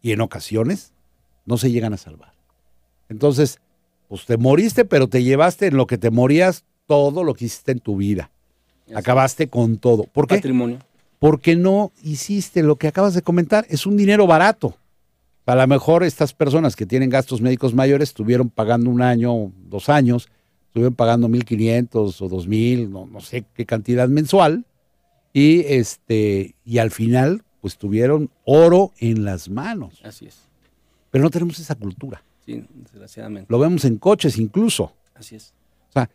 Y 0.00 0.12
en 0.12 0.20
ocasiones 0.20 0.92
no 1.44 1.58
se 1.58 1.70
llegan 1.70 1.92
a 1.92 1.96
salvar. 1.96 2.32
Entonces, 3.08 3.60
pues 4.08 4.24
te 4.26 4.36
moriste, 4.36 4.84
pero 4.84 5.08
te 5.08 5.22
llevaste 5.22 5.66
en 5.66 5.76
lo 5.76 5.86
que 5.86 5.98
te 5.98 6.10
morías 6.10 6.64
todo 6.86 7.24
lo 7.24 7.34
que 7.34 7.46
hiciste 7.46 7.72
en 7.72 7.80
tu 7.80 7.96
vida. 7.96 8.30
Acabaste 8.94 9.48
con 9.48 9.78
todo. 9.78 10.04
¿Por 10.04 10.28
qué? 10.28 10.36
Patrimonio. 10.36 10.78
Porque 11.18 11.56
no 11.56 11.92
hiciste 12.02 12.62
lo 12.62 12.76
que 12.76 12.88
acabas 12.88 13.14
de 13.14 13.22
comentar. 13.22 13.66
Es 13.68 13.86
un 13.86 13.96
dinero 13.96 14.26
barato. 14.26 14.76
A 15.46 15.54
lo 15.54 15.66
mejor 15.66 16.04
estas 16.04 16.32
personas 16.32 16.76
que 16.76 16.86
tienen 16.86 17.10
gastos 17.10 17.40
médicos 17.40 17.74
mayores 17.74 18.10
estuvieron 18.10 18.50
pagando 18.50 18.90
un 18.90 19.00
año, 19.02 19.52
dos 19.68 19.88
años, 19.88 20.28
estuvieron 20.76 20.94
pagando 20.94 21.28
1.500 21.28 21.94
o 21.94 22.28
2.000, 22.28 22.90
no, 22.90 23.06
no 23.06 23.20
sé 23.20 23.46
qué 23.54 23.64
cantidad 23.64 24.08
mensual, 24.08 24.66
y, 25.32 25.60
este, 25.60 26.54
y 26.66 26.78
al 26.78 26.90
final 26.90 27.44
pues 27.62 27.78
tuvieron 27.78 28.30
oro 28.44 28.92
en 28.98 29.24
las 29.24 29.48
manos. 29.48 30.02
Así 30.04 30.26
es. 30.26 30.48
Pero 31.10 31.24
no 31.24 31.30
tenemos 31.30 31.58
esa 31.58 31.74
cultura. 31.76 32.22
Sí, 32.44 32.62
desgraciadamente. 32.74 33.46
Lo 33.50 33.58
vemos 33.58 33.86
en 33.86 33.96
coches 33.96 34.36
incluso. 34.36 34.92
Así 35.14 35.36
es. 35.36 35.54
O 35.88 35.92
sea, 35.92 36.10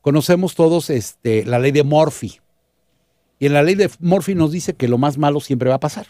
conocemos 0.00 0.54
todos 0.54 0.88
este, 0.88 1.44
la 1.44 1.58
ley 1.58 1.72
de 1.72 1.82
Murphy. 1.82 2.38
Y 3.40 3.46
en 3.46 3.54
la 3.54 3.64
ley 3.64 3.74
de 3.74 3.90
Murphy 3.98 4.36
nos 4.36 4.52
dice 4.52 4.74
que 4.74 4.86
lo 4.86 4.98
más 4.98 5.18
malo 5.18 5.40
siempre 5.40 5.68
va 5.68 5.76
a 5.76 5.80
pasar. 5.80 6.06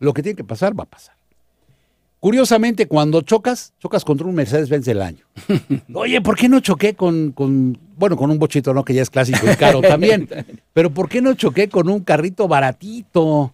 Lo 0.00 0.12
que 0.12 0.22
tiene 0.22 0.36
que 0.36 0.44
pasar 0.44 0.78
va 0.78 0.84
a 0.84 0.90
pasar. 0.90 1.16
Curiosamente, 2.20 2.88
cuando 2.88 3.20
chocas, 3.20 3.74
chocas 3.78 4.04
contra 4.04 4.26
un 4.26 4.34
Mercedes-Benz 4.34 4.86
del 4.86 5.02
año. 5.02 5.26
Oye, 5.94 6.20
¿por 6.20 6.36
qué 6.36 6.48
no 6.48 6.60
choqué 6.60 6.94
con, 6.94 7.32
con, 7.32 7.78
bueno, 7.96 8.16
con 8.16 8.30
un 8.30 8.38
bochito, 8.38 8.72
no, 8.72 8.84
que 8.84 8.94
ya 8.94 9.02
es 9.02 9.10
clásico 9.10 9.50
y 9.50 9.54
caro 9.56 9.80
también, 9.80 10.28
pero 10.72 10.90
¿por 10.90 11.08
qué 11.08 11.20
no 11.20 11.34
choqué 11.34 11.68
con 11.68 11.88
un 11.88 12.00
carrito 12.00 12.48
baratito? 12.48 13.52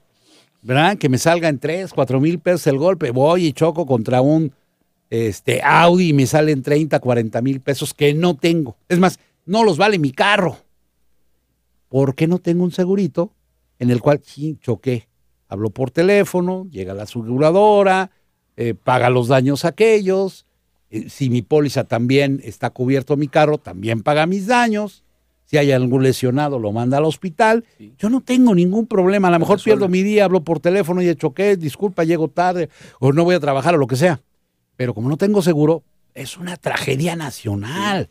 ¿verdad? 0.62 0.96
Que 0.96 1.08
me 1.08 1.18
salga 1.18 1.48
en 1.48 1.58
3, 1.58 1.92
4 1.92 2.20
mil 2.20 2.38
pesos 2.38 2.66
el 2.68 2.78
golpe, 2.78 3.10
voy 3.10 3.46
y 3.46 3.52
choco 3.52 3.84
contra 3.84 4.22
un 4.22 4.52
este, 5.10 5.60
Audi 5.62 6.08
y 6.08 6.12
me 6.12 6.26
salen 6.26 6.62
30, 6.62 6.98
40 6.98 7.42
mil 7.42 7.60
pesos 7.60 7.92
que 7.92 8.14
no 8.14 8.36
tengo. 8.36 8.76
Es 8.88 8.98
más, 8.98 9.18
no 9.44 9.64
los 9.64 9.76
vale 9.76 9.98
mi 9.98 10.12
carro. 10.12 10.56
¿Por 11.88 12.14
qué 12.14 12.26
no 12.26 12.38
tengo 12.38 12.64
un 12.64 12.72
segurito 12.72 13.32
en 13.78 13.90
el 13.90 14.00
cual 14.00 14.22
sí 14.24 14.56
choqué? 14.62 15.08
Hablo 15.48 15.68
por 15.68 15.90
teléfono, 15.90 16.66
llega 16.70 16.94
la 16.94 17.02
aseguradora, 17.02 18.10
eh, 18.56 18.74
paga 18.74 19.10
los 19.10 19.28
daños 19.28 19.64
aquellos. 19.64 20.46
Eh, 20.90 21.08
si 21.08 21.30
mi 21.30 21.42
póliza 21.42 21.84
también 21.84 22.40
está 22.44 22.70
cubierto 22.70 23.16
mi 23.16 23.28
carro, 23.28 23.58
también 23.58 24.02
paga 24.02 24.26
mis 24.26 24.46
daños 24.46 25.02
si 25.52 25.58
hay 25.58 25.70
algún 25.70 26.02
lesionado, 26.02 26.58
lo 26.58 26.72
manda 26.72 26.96
al 26.96 27.04
hospital. 27.04 27.66
Yo 27.98 28.08
no 28.08 28.22
tengo 28.22 28.54
ningún 28.54 28.86
problema. 28.86 29.28
A 29.28 29.32
lo 29.32 29.38
mejor 29.38 29.62
pierdo 29.62 29.86
mi 29.86 30.02
día, 30.02 30.24
hablo 30.24 30.42
por 30.42 30.60
teléfono 30.60 31.02
y 31.02 31.08
he 31.10 31.14
choqué, 31.14 31.58
disculpa, 31.58 32.04
llego 32.04 32.28
tarde 32.28 32.70
o 33.00 33.12
no 33.12 33.22
voy 33.24 33.34
a 33.34 33.40
trabajar 33.40 33.74
o 33.74 33.76
lo 33.76 33.86
que 33.86 33.96
sea. 33.96 34.22
Pero 34.76 34.94
como 34.94 35.10
no 35.10 35.18
tengo 35.18 35.42
seguro, 35.42 35.82
es 36.14 36.38
una 36.38 36.56
tragedia 36.56 37.16
nacional. 37.16 38.08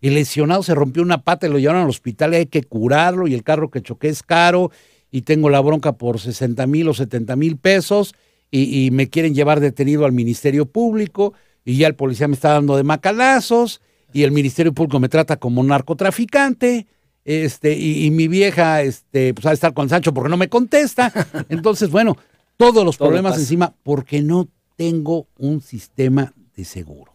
El 0.00 0.14
lesionado 0.14 0.64
se 0.64 0.74
rompió 0.74 1.04
una 1.04 1.22
pata 1.22 1.46
y 1.46 1.50
lo 1.50 1.60
llevaron 1.60 1.82
al 1.82 1.88
hospital 1.88 2.32
y 2.32 2.38
hay 2.38 2.46
que 2.46 2.64
curarlo 2.64 3.28
y 3.28 3.34
el 3.34 3.44
carro 3.44 3.70
que 3.70 3.80
choqué 3.80 4.08
es 4.08 4.24
caro 4.24 4.72
y 5.12 5.22
tengo 5.22 5.50
la 5.50 5.60
bronca 5.60 5.92
por 5.92 6.18
60 6.18 6.66
mil 6.66 6.88
o 6.88 6.94
70 6.94 7.36
mil 7.36 7.58
pesos 7.58 8.12
y, 8.52 8.86
y 8.86 8.90
me 8.92 9.08
quieren 9.08 9.34
llevar 9.34 9.58
detenido 9.58 10.04
al 10.04 10.12
Ministerio 10.12 10.66
Público 10.66 11.34
y 11.64 11.78
ya 11.78 11.88
el 11.88 11.96
policía 11.96 12.28
me 12.28 12.34
está 12.34 12.52
dando 12.52 12.76
de 12.76 12.84
macalazos 12.84 13.80
y 14.12 14.22
el 14.22 14.30
Ministerio 14.30 14.72
Público 14.72 15.00
me 15.00 15.08
trata 15.08 15.38
como 15.38 15.62
narcotraficante, 15.64 16.86
este, 17.24 17.78
y, 17.78 18.10
mi 18.10 18.28
vieja, 18.28 18.82
este, 18.82 19.32
pues 19.32 19.46
a 19.46 19.52
estar 19.52 19.72
con 19.72 19.88
Sancho 19.88 20.12
porque 20.12 20.28
no 20.28 20.36
me 20.36 20.48
contesta. 20.48 21.12
Entonces, 21.48 21.90
bueno, 21.90 22.16
todos 22.56 22.84
los 22.84 22.96
problemas 22.96 23.38
encima 23.38 23.74
porque 23.82 24.22
no 24.22 24.48
tengo 24.76 25.28
un 25.38 25.60
sistema 25.60 26.34
de 26.56 26.64
seguro. 26.64 27.12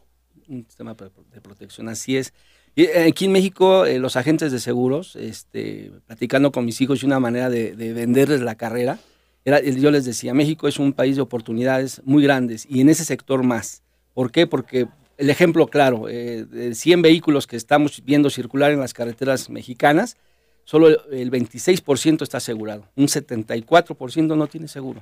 Un 0.47 0.65
sistema 0.65 0.95
de 0.95 1.41
protección, 1.41 1.89
así 1.89 2.15
es. 2.17 2.33
Y 2.73 2.83
eh, 2.83 3.07
aquí 3.09 3.25
en 3.25 3.33
México, 3.33 3.85
eh, 3.85 3.99
los 3.99 4.15
agentes 4.15 4.51
de 4.51 4.59
seguros, 4.59 5.15
este, 5.17 5.91
platicando 6.05 6.51
con 6.51 6.63
mis 6.63 6.79
hijos 6.79 7.03
y 7.03 7.05
una 7.05 7.19
manera 7.19 7.49
de, 7.49 7.75
de 7.75 7.91
venderles 7.91 8.41
la 8.41 8.55
carrera, 8.55 8.99
yo 9.47 9.91
les 9.91 10.05
decía, 10.05 10.33
México 10.33 10.67
es 10.67 10.77
un 10.77 10.93
país 10.93 11.15
de 11.15 11.21
oportunidades 11.21 12.01
muy 12.03 12.21
grandes 12.21 12.65
y 12.69 12.81
en 12.81 12.89
ese 12.89 13.05
sector 13.05 13.43
más. 13.43 13.81
¿Por 14.13 14.31
qué? 14.31 14.45
Porque 14.45 14.87
el 15.17 15.29
ejemplo 15.29 15.67
claro, 15.67 16.09
eh, 16.09 16.45
de 16.45 16.75
100 16.75 17.01
vehículos 17.01 17.47
que 17.47 17.55
estamos 17.55 18.03
viendo 18.03 18.29
circular 18.29 18.71
en 18.71 18.79
las 18.79 18.93
carreteras 18.93 19.49
mexicanas, 19.49 20.17
solo 20.65 20.89
el 21.09 21.31
26% 21.31 22.23
está 22.23 22.37
asegurado, 22.37 22.89
un 22.95 23.07
74% 23.07 24.35
no 24.35 24.47
tiene 24.47 24.67
seguro. 24.67 25.01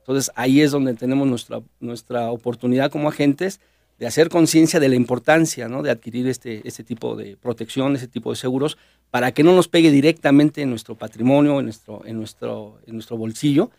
Entonces 0.00 0.30
ahí 0.34 0.60
es 0.60 0.72
donde 0.72 0.94
tenemos 0.94 1.26
nuestra, 1.28 1.62
nuestra 1.80 2.30
oportunidad 2.30 2.90
como 2.90 3.08
agentes 3.08 3.60
de 3.98 4.06
hacer 4.06 4.28
conciencia 4.28 4.80
de 4.80 4.88
la 4.88 4.96
importancia 4.96 5.68
de 5.68 5.90
adquirir 5.90 6.26
este, 6.26 6.66
este 6.66 6.82
tipo 6.82 7.14
de 7.14 7.36
protección, 7.36 7.94
ese 7.94 8.08
tipo 8.08 8.30
de 8.30 8.36
seguros, 8.36 8.76
para 9.10 9.32
que 9.32 9.44
no 9.44 9.54
nos 9.54 9.68
pegue 9.68 9.90
directamente 9.90 10.62
en 10.62 10.70
nuestro 10.70 10.96
patrimonio, 10.96 11.60
en 11.60 11.66
nuestro, 11.66 12.04
en 12.04 12.16
nuestro, 12.16 12.80
en 12.86 12.94
nuestro 12.94 13.16
bolsillo, 13.16 13.70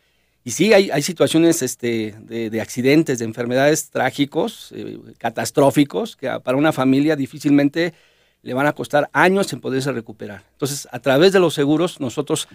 y 0.47 0.51
sí, 0.51 0.73
hay, 0.73 0.91
hay 0.91 1.01
situaciones 1.01 1.63
este, 1.63 2.15
de, 2.19 2.61
accidentes, 2.61 3.17
de 3.17 3.25
enfermedades 3.25 3.89
trágicos, 3.89 4.71
eh, 4.75 4.99
catastróficos, 5.17 6.15
que 6.15 6.29
para 6.43 6.55
una 6.55 6.71
familia 6.71 7.15
difícilmente 7.15 7.95
le 8.43 8.53
van 8.53 8.67
a 8.67 8.73
costar 8.73 9.09
años 9.11 9.51
en 9.53 9.59
poderse 9.59 9.91
recuperar. 9.91 10.43
Entonces, 10.51 10.87
a 10.91 10.99
través 10.99 11.33
de 11.33 11.39
los 11.39 11.55
seguros, 11.55 11.99
nosotros 11.99 12.47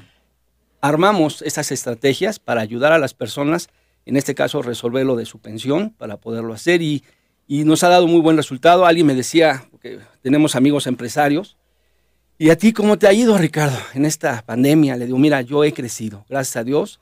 armamos 0.80 1.42
esas 1.42 1.73
estrategias 1.73 2.38
para 2.38 2.61
ayudar 2.61 2.92
a 2.92 2.99
las 2.99 3.12
personas, 3.12 3.68
en 4.06 4.16
este 4.16 4.37
caso, 4.37 4.62
resolver 4.62 5.04
lo 5.04 5.16
de 5.16 5.26
su 5.26 5.40
pensión, 5.40 5.90
para 5.90 6.16
poderlo 6.16 6.54
hacer. 6.54 6.82
Y, 6.82 7.02
y 7.49 7.64
nos 7.64 7.82
ha 7.82 7.88
dado 7.88 8.06
muy 8.06 8.20
buen 8.20 8.37
resultado. 8.37 8.87
Alguien 8.87 9.09
me 9.09 9.16
decía, 9.16 9.64
que 9.82 9.99
tenemos 10.23 10.54
amigos 10.54 10.87
empresarios, 10.87 11.56
¿y 12.38 12.50
a 12.50 12.56
ti 12.56 12.73
cómo 12.73 12.99
te 12.99 13.09
ha 13.09 13.12
ido, 13.12 13.37
Ricardo, 13.37 13.78
en 13.94 14.04
esta 14.04 14.42
pandemia? 14.42 14.97
Le 14.97 15.06
digo, 15.06 15.18
mira, 15.18 15.40
yo 15.40 15.64
he 15.64 15.73
crecido, 15.73 16.25
gracias 16.28 16.56
a 16.56 16.62
Dios 16.62 17.00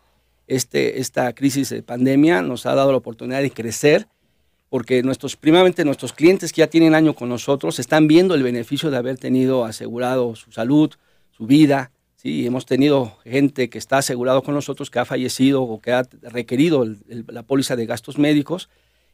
este, 0.49 0.99
esta 0.99 1.33
crisis 1.35 1.69
de 1.69 1.83
pandemia 1.83 2.43
nos 2.43 2.67
ha 2.67 2.75
dado 2.75 2.91
la 2.91 2.99
oportunidad 2.99 3.43
de 3.43 3.51
crecer, 3.51 4.09
porque 4.71 5.03
nuestros, 5.03 5.37
primeramente 5.37 5.85
nuestros 5.85 6.13
clientes 6.13 6.53
que 6.53 6.61
ya 6.61 6.67
tienen 6.67 6.95
año 6.95 7.15
con 7.15 7.29
nosotros 7.29 7.79
están 7.79 8.09
viendo 8.09 8.35
el 8.35 8.43
beneficio 8.43 8.91
de 8.91 8.97
haber 8.97 9.19
tenido 9.19 9.65
asegurado 9.65 10.35
su 10.35 10.51
salud, 10.51 10.91
su 11.31 11.47
vida. 11.47 11.93
¿sí? 12.17 12.47
Hemos 12.47 12.67
tenido 12.67 13.17
gente 13.25 13.71
que 13.71 13.79
está 13.79 13.99
asegurado 13.99 14.43
con 14.43 14.55
nosotros, 14.55 14.91
que 14.91 14.99
ha 14.99 15.05
fallecido 15.05 15.63
o 15.63 15.81
que 15.81 15.93
ha 15.93 16.03
requerido 16.23 16.87
la 17.07 17.43
póliza 17.43 17.77
de 17.77 17.87
gastos 17.87 18.19
médicos 18.19 18.69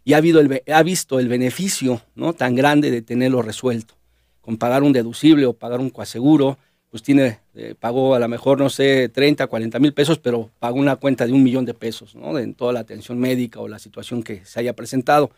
y 0.04 0.12
ha, 0.12 0.18
habido 0.18 0.40
el, 0.40 0.62
ha 0.72 0.82
visto 0.82 1.18
el 1.18 1.28
beneficio 1.28 2.00
¿no? 2.14 2.32
tan 2.32 2.54
grande 2.54 2.90
de 2.90 3.02
tenerlo 3.02 3.42
resuelto, 3.42 3.94
con 4.40 4.56
pagar 4.56 4.82
un 4.82 4.92
deducible 4.92 5.46
o 5.46 5.52
pagar 5.52 5.80
un 5.80 5.90
coaseguro, 5.90 6.58
pues 6.90 7.02
tiene, 7.02 7.40
eh, 7.54 7.74
pagó 7.78 8.14
a 8.14 8.18
lo 8.18 8.28
mejor, 8.28 8.58
no 8.58 8.68
sé, 8.68 9.08
30, 9.08 9.46
40 9.46 9.78
mil 9.78 9.92
pesos, 9.92 10.18
pero 10.18 10.50
pagó 10.58 10.78
una 10.78 10.96
cuenta 10.96 11.26
de 11.26 11.32
un 11.32 11.42
millón 11.42 11.64
de 11.64 11.74
pesos, 11.74 12.14
¿no? 12.14 12.38
En 12.38 12.54
toda 12.54 12.72
la 12.72 12.80
atención 12.80 13.18
médica 13.18 13.60
o 13.60 13.68
la 13.68 13.78
situación 13.78 14.22
que 14.22 14.44
se 14.44 14.60
haya 14.60 14.74
presentado. 14.74 15.30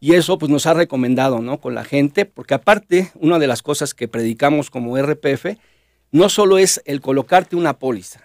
Y 0.00 0.14
eso 0.14 0.38
pues 0.38 0.50
nos 0.50 0.66
ha 0.66 0.74
recomendado, 0.74 1.40
¿no? 1.40 1.60
Con 1.60 1.74
la 1.74 1.84
gente, 1.84 2.24
porque 2.24 2.54
aparte, 2.54 3.10
una 3.16 3.38
de 3.38 3.48
las 3.48 3.62
cosas 3.62 3.94
que 3.94 4.08
predicamos 4.08 4.70
como 4.70 4.96
RPF, 4.96 5.56
no 6.12 6.28
solo 6.28 6.58
es 6.58 6.80
el 6.84 7.00
colocarte 7.00 7.56
una 7.56 7.78
póliza, 7.78 8.22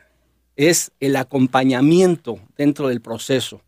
es 0.55 0.91
el 0.99 1.15
acompañamiento 1.15 2.39
dentro 2.55 2.87
del 2.87 3.01
proceso 3.01 3.61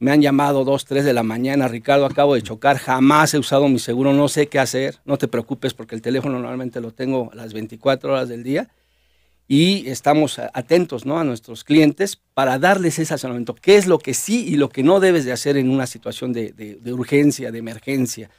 me 0.00 0.12
han 0.12 0.22
llamado 0.22 0.64
dos, 0.64 0.84
tres 0.84 1.04
de 1.04 1.12
la 1.12 1.22
mañana, 1.22 1.66
Ricardo, 1.66 2.06
acabo 2.06 2.34
de 2.34 2.42
chocar, 2.42 2.78
jamás 2.78 3.34
he 3.34 3.38
usado 3.38 3.68
mi 3.68 3.80
seguro, 3.80 4.12
no 4.12 4.28
sé 4.28 4.46
qué 4.46 4.60
hacer, 4.60 4.98
no 5.04 5.18
te 5.18 5.26
preocupes 5.26 5.74
porque 5.74 5.96
el 5.96 6.02
teléfono 6.02 6.38
normalmente 6.38 6.80
lo 6.80 6.92
tengo 6.92 7.30
a 7.32 7.34
las 7.34 7.52
24 7.52 8.12
horas 8.12 8.28
del 8.28 8.44
día 8.44 8.68
y 9.50 9.88
estamos 9.88 10.38
atentos 10.38 11.06
¿no? 11.06 11.18
a 11.18 11.24
nuestros 11.24 11.64
clientes 11.64 12.20
para 12.34 12.58
darles 12.58 12.98
ese 12.98 13.14
asesoramiento, 13.14 13.54
qué 13.54 13.76
es 13.76 13.86
lo 13.86 13.98
que 13.98 14.12
sí 14.12 14.46
y 14.46 14.56
lo 14.56 14.68
que 14.68 14.82
no 14.82 15.00
debes 15.00 15.24
de 15.24 15.32
hacer 15.32 15.56
en 15.56 15.70
una 15.70 15.86
situación 15.86 16.34
de, 16.34 16.78
urgencia, 16.92 17.50
de 17.50 17.58
emergencia, 17.58 18.30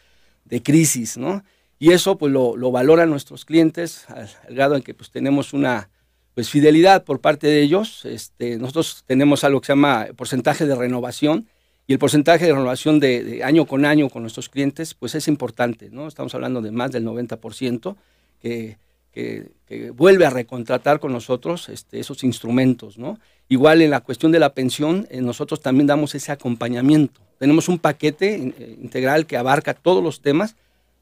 de 0.46 0.62
crisis, 0.62 1.18
¿no? 1.18 1.44
Y 1.80 1.94
eso 1.94 2.18
pues 2.18 2.32
lo, 2.32 2.56
lo 2.56 2.72
valoran 2.72 3.10
nuestros 3.10 3.46
clientes 3.46 4.06
al, 4.10 4.30
grado 4.50 4.76
en 4.76 4.84
que 4.84 4.94
pues 4.94 5.10
tenemos 5.10 5.54
una 5.54 5.90
pues 6.36 6.50
fidelidad 6.50 7.06
por 7.06 7.22
parte 7.22 7.48
de 7.48 7.62
ellos. 7.62 8.06
Este, 8.06 8.58
nosotros 8.58 9.04
tenemos 9.08 9.44
algo 9.44 9.62
que 9.62 9.68
se 9.68 9.72
llama 9.74 10.08
porcentaje 10.16 10.66
de 10.66 10.76
renovación 10.76 11.48
y 11.88 11.94
el 11.94 12.00
porcentaje 12.00 12.46
de 12.46 12.54
renovación 12.54 13.00
de, 13.00 13.42
año 13.44 13.66
con 13.66 13.86
año 13.86 14.10
con 14.10 14.22
nuestros 14.22 14.50
clientes 14.50 14.94
pues 14.94 15.16
es 15.16 15.28
importante, 15.28 15.90
¿no? 15.90 16.08
Estamos 16.08 16.36
hablando 16.36 16.62
de 16.62 16.72
más 16.72 16.92
del 16.92 17.06
90% 17.06 17.96
que, 18.42 18.78
que, 19.12 19.52
vuelve 19.94 20.26
a 20.26 20.32
recontratar 20.32 21.00
con 21.00 21.12
nosotros 21.12 21.70
este, 21.70 22.00
esos 22.00 22.24
instrumentos, 22.24 22.98
¿no? 22.98 23.20
Igual 23.50 23.84
en 23.84 23.92
la 23.92 24.00
cuestión 24.00 24.32
de 24.32 24.40
la 24.40 24.56
pensión, 24.56 25.08
eh, 25.12 25.22
nosotros 25.22 25.62
también 25.62 25.86
damos 25.86 26.16
ese 26.16 26.32
acompañamiento. 26.32 27.22
Tenemos 27.38 27.70
un 27.70 27.78
paquete 27.78 28.36
eh, 28.36 28.78
integral 28.82 29.28
que 29.28 29.38
abarca 29.38 29.76
todos 29.76 30.04
los 30.04 30.22
temas 30.22 30.56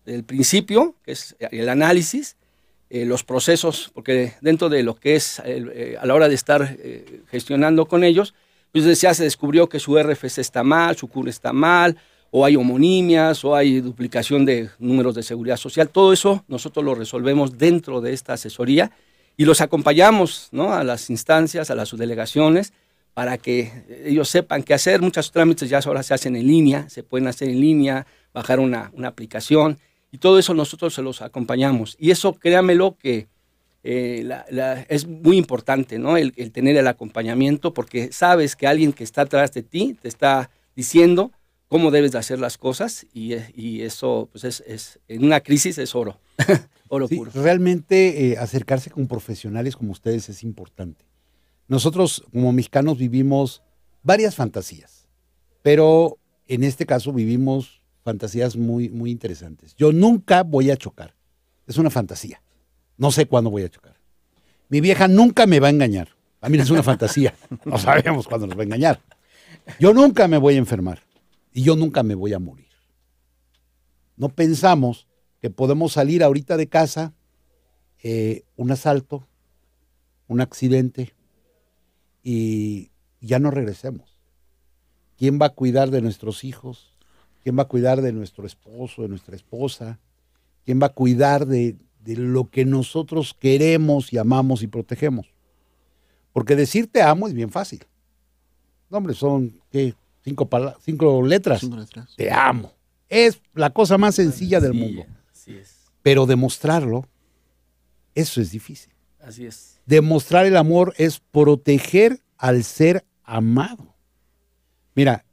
del 0.05 0.25
principio, 0.25 0.95
que 1.05 1.13
es 1.13 1.37
el 1.39 1.69
análisis, 1.69 2.35
eh, 2.89 3.03
los 3.03 3.25
procesos, 3.25 3.91
porque 3.93 4.33
dentro 4.39 4.69
de 4.69 4.81
lo 4.81 4.95
que 4.95 5.17
es 5.17 5.41
eh, 5.43 5.97
a 5.99 6.05
la 6.05 6.15
hora 6.15 6.29
de 6.29 6.35
estar 6.35 6.77
eh, 6.79 7.21
gestionando 7.29 7.85
con 7.85 8.05
ellos, 8.05 8.33
pues 8.71 9.01
ya 9.01 9.13
se 9.13 9.23
descubrió 9.23 9.67
que 9.67 9.79
su 9.79 10.01
RFC 10.01 10.37
está 10.37 10.63
mal, 10.63 10.95
su 10.95 11.09
CUR 11.09 11.27
está 11.27 11.51
mal, 11.51 11.97
o 12.31 12.45
hay 12.45 12.55
homonimias, 12.55 13.43
o 13.45 13.55
hay 13.55 13.81
duplicación 13.81 14.45
de 14.45 14.69
números 14.79 15.15
de 15.15 15.23
seguridad 15.23 15.57
social. 15.57 15.89
Todo 15.89 16.13
eso 16.13 16.43
nosotros 16.47 16.83
lo 16.83 16.95
resolvemos 16.95 17.57
dentro 17.57 18.01
de 18.01 18.13
esta 18.13 18.33
asesoría 18.33 18.91
y 19.37 19.45
los 19.45 19.61
acompañamos 19.61 20.49
¿no? 20.51 20.73
a 20.73 20.83
las 20.83 21.09
instancias, 21.09 21.69
a 21.69 21.75
las 21.75 21.89
subdelegaciones, 21.89 22.73
para 23.13 23.37
que 23.37 23.71
ellos 24.05 24.29
sepan 24.29 24.63
qué 24.63 24.73
hacer. 24.73 25.01
Muchos 25.01 25.31
trámites 25.31 25.69
ya 25.69 25.79
ahora 25.79 26.03
se 26.03 26.13
hacen 26.13 26.35
en 26.35 26.47
línea, 26.47 26.89
se 26.89 27.03
pueden 27.03 27.27
hacer 27.27 27.49
en 27.49 27.59
línea, 27.59 28.05
bajar 28.33 28.59
una, 28.59 28.91
una 28.93 29.07
aplicación 29.07 29.79
y 30.11 30.19
todo 30.19 30.39
eso 30.39 30.53
nosotros 30.53 30.93
se 30.93 31.01
los 31.01 31.21
acompañamos. 31.21 31.95
Y 31.99 32.11
eso, 32.11 32.33
créamelo, 32.33 32.97
que 32.97 33.27
eh, 33.83 34.27
es 34.89 35.07
muy 35.07 35.37
importante, 35.37 35.99
¿no? 35.99 36.17
El, 36.17 36.33
tener 36.51 36.77
el 36.77 36.87
acompañamiento, 36.87 37.73
porque 37.73 38.11
sabes 38.11 38.55
que 38.55 38.67
alguien 38.67 38.93
que 38.93 39.03
está 39.03 39.21
atrás 39.21 39.53
de 39.53 39.63
ti 39.63 39.97
te 40.01 40.07
está 40.07 40.49
diciendo 40.75 41.31
cómo 41.67 41.91
debes 41.91 42.11
de 42.11 42.19
hacer 42.19 42.39
las 42.39 42.57
cosas 42.57 43.05
y, 43.13 43.35
y 43.55 43.81
eso, 43.81 44.29
pues 44.31 44.43
es, 44.43 44.63
es, 44.65 44.99
en 45.07 45.23
una 45.23 45.41
crisis 45.41 45.77
es 45.77 45.95
oro, 45.95 46.19
oro 46.87 47.07
puro. 47.07 47.31
Realmente 47.33 48.31
eh, 48.31 48.37
acercarse 48.37 48.89
con 48.89 49.07
profesionales 49.07 49.75
como 49.75 49.91
ustedes 49.91 50.29
es 50.29 50.43
importante. 50.43 51.05
Nosotros 51.67 52.23
como 52.31 52.53
mexicanos 52.53 52.97
vivimos 52.97 53.61
varias 54.03 54.35
fantasías, 54.35 55.07
pero 55.61 56.17
en 56.47 56.63
este 56.63 56.85
caso 56.85 57.11
vivimos 57.11 57.81
fantasías 58.03 58.55
muy, 58.55 58.87
muy 58.89 59.11
interesantes. 59.11 59.75
Yo 59.75 59.91
nunca 59.91 60.43
voy 60.43 60.71
a 60.71 60.77
chocar. 60.77 61.13
Es 61.67 61.77
una 61.77 61.89
fantasía. 61.89 62.41
No 62.95 63.11
sé 63.11 63.25
cuándo 63.25 63.49
voy 63.49 63.63
a 63.63 63.69
chocar. 63.69 63.97
Mi 64.69 64.79
vieja 64.79 65.09
nunca 65.09 65.45
me 65.45 65.59
va 65.59 65.67
a 65.67 65.71
engañar. 65.71 66.09
A 66.39 66.47
mí 66.47 66.57
es 66.57 66.69
una 66.69 66.83
fantasía. 66.83 67.33
No 67.65 67.77
sabemos 67.77 68.27
cuándo 68.27 68.47
nos 68.47 68.57
va 68.57 68.61
a 68.61 68.65
engañar. 68.65 69.01
Yo 69.79 69.93
nunca 69.93 70.27
me 70.29 70.37
voy 70.37 70.55
a 70.55 70.57
enfermar. 70.57 71.03
Y 71.57 71.63
yo 71.63 71.75
nunca 71.75 72.03
me 72.03 72.13
voy 72.13 72.33
a 72.33 72.39
morir. 72.39 72.67
No 74.15 74.29
pensamos 74.29 75.07
que 75.41 75.49
podemos 75.49 75.91
salir 75.91 76.23
ahorita 76.23 76.55
de 76.55 76.67
casa, 76.67 77.15
eh, 78.03 78.43
un 78.57 78.69
asalto, 78.69 79.27
un 80.27 80.39
accidente, 80.39 81.15
y 82.21 82.91
ya 83.21 83.39
no 83.39 83.49
regresemos. 83.49 84.19
¿Quién 85.17 85.39
va 85.41 85.47
a 85.47 85.55
cuidar 85.55 85.89
de 85.89 86.03
nuestros 86.03 86.43
hijos? 86.43 86.95
¿Quién 87.41 87.57
va 87.57 87.63
a 87.63 87.67
cuidar 87.67 88.03
de 88.03 88.13
nuestro 88.13 88.45
esposo, 88.45 89.01
de 89.01 89.07
nuestra 89.07 89.35
esposa? 89.35 89.99
¿Quién 90.63 90.79
va 90.79 90.85
a 90.85 90.93
cuidar 90.93 91.47
de, 91.47 91.75
lo 92.05 92.51
que 92.51 92.65
nosotros 92.65 93.33
queremos 93.33 94.13
y 94.13 94.19
amamos 94.19 94.61
y 94.61 94.67
protegemos? 94.67 95.33
Porque 96.33 96.55
decir 96.55 96.85
te 96.85 97.01
amo 97.01 97.27
es 97.27 97.33
bien 97.33 97.49
fácil. 97.49 97.83
No, 98.91 98.99
hombre, 98.99 99.15
son 99.15 99.59
¿qué? 99.71 99.95
Cinco, 100.27 100.49
cinco, 100.81 101.25
letras. 101.25 101.61
cinco 101.61 101.77
letras. 101.77 102.13
Te 102.17 102.29
amo. 102.29 102.73
Es 103.07 103.41
la 103.53 103.69
cosa 103.69 103.97
más 103.97 104.15
sencilla 104.15 104.59
del 104.59 104.73
mundo. 104.73 105.05
Así 105.31 105.55
es. 105.55 105.85
Pero 106.01 106.25
demostrarlo, 106.25 107.07
eso 108.13 108.41
es 108.41 108.51
difícil. 108.51 108.91
Así 109.21 109.45
es. 109.45 109.79
Demostrar 109.85 110.45
el 110.45 110.57
amor 110.57 110.93
es 110.97 111.21
proteger 111.21 112.21
al 112.37 112.65
ser 112.65 113.05
amado. 113.23 113.95
Mira, 114.95 115.23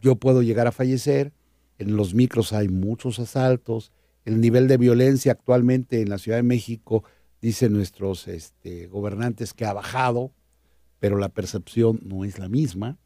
yo 0.00 0.16
puedo 0.16 0.40
llegar 0.40 0.66
a 0.66 0.72
fallecer, 0.72 1.34
en 1.76 1.94
los 1.94 2.14
micros 2.14 2.54
hay 2.54 2.68
muchos 2.68 3.18
asaltos, 3.18 3.92
el 4.24 4.40
nivel 4.40 4.68
de 4.68 4.78
violencia 4.78 5.32
actualmente 5.32 6.00
en 6.00 6.08
la 6.08 6.16
Ciudad 6.16 6.38
de 6.38 6.44
México, 6.44 7.04
dicen 7.42 7.74
nuestros 7.74 8.26
este, 8.26 8.86
gobernantes 8.86 9.52
que 9.52 9.66
ha 9.66 9.74
bajado, 9.74 10.32
pero 10.98 11.18
la 11.18 11.28
percepción 11.28 12.00
no 12.02 12.24
es 12.24 12.38
la 12.38 12.48
misma, 12.48 12.98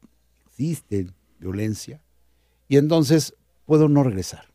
existe 0.57 1.07
violencia, 1.39 2.01
y 2.67 2.77
entonces 2.77 3.35
puedo 3.65 3.89
no 3.89 4.01
regresar. 4.03 4.45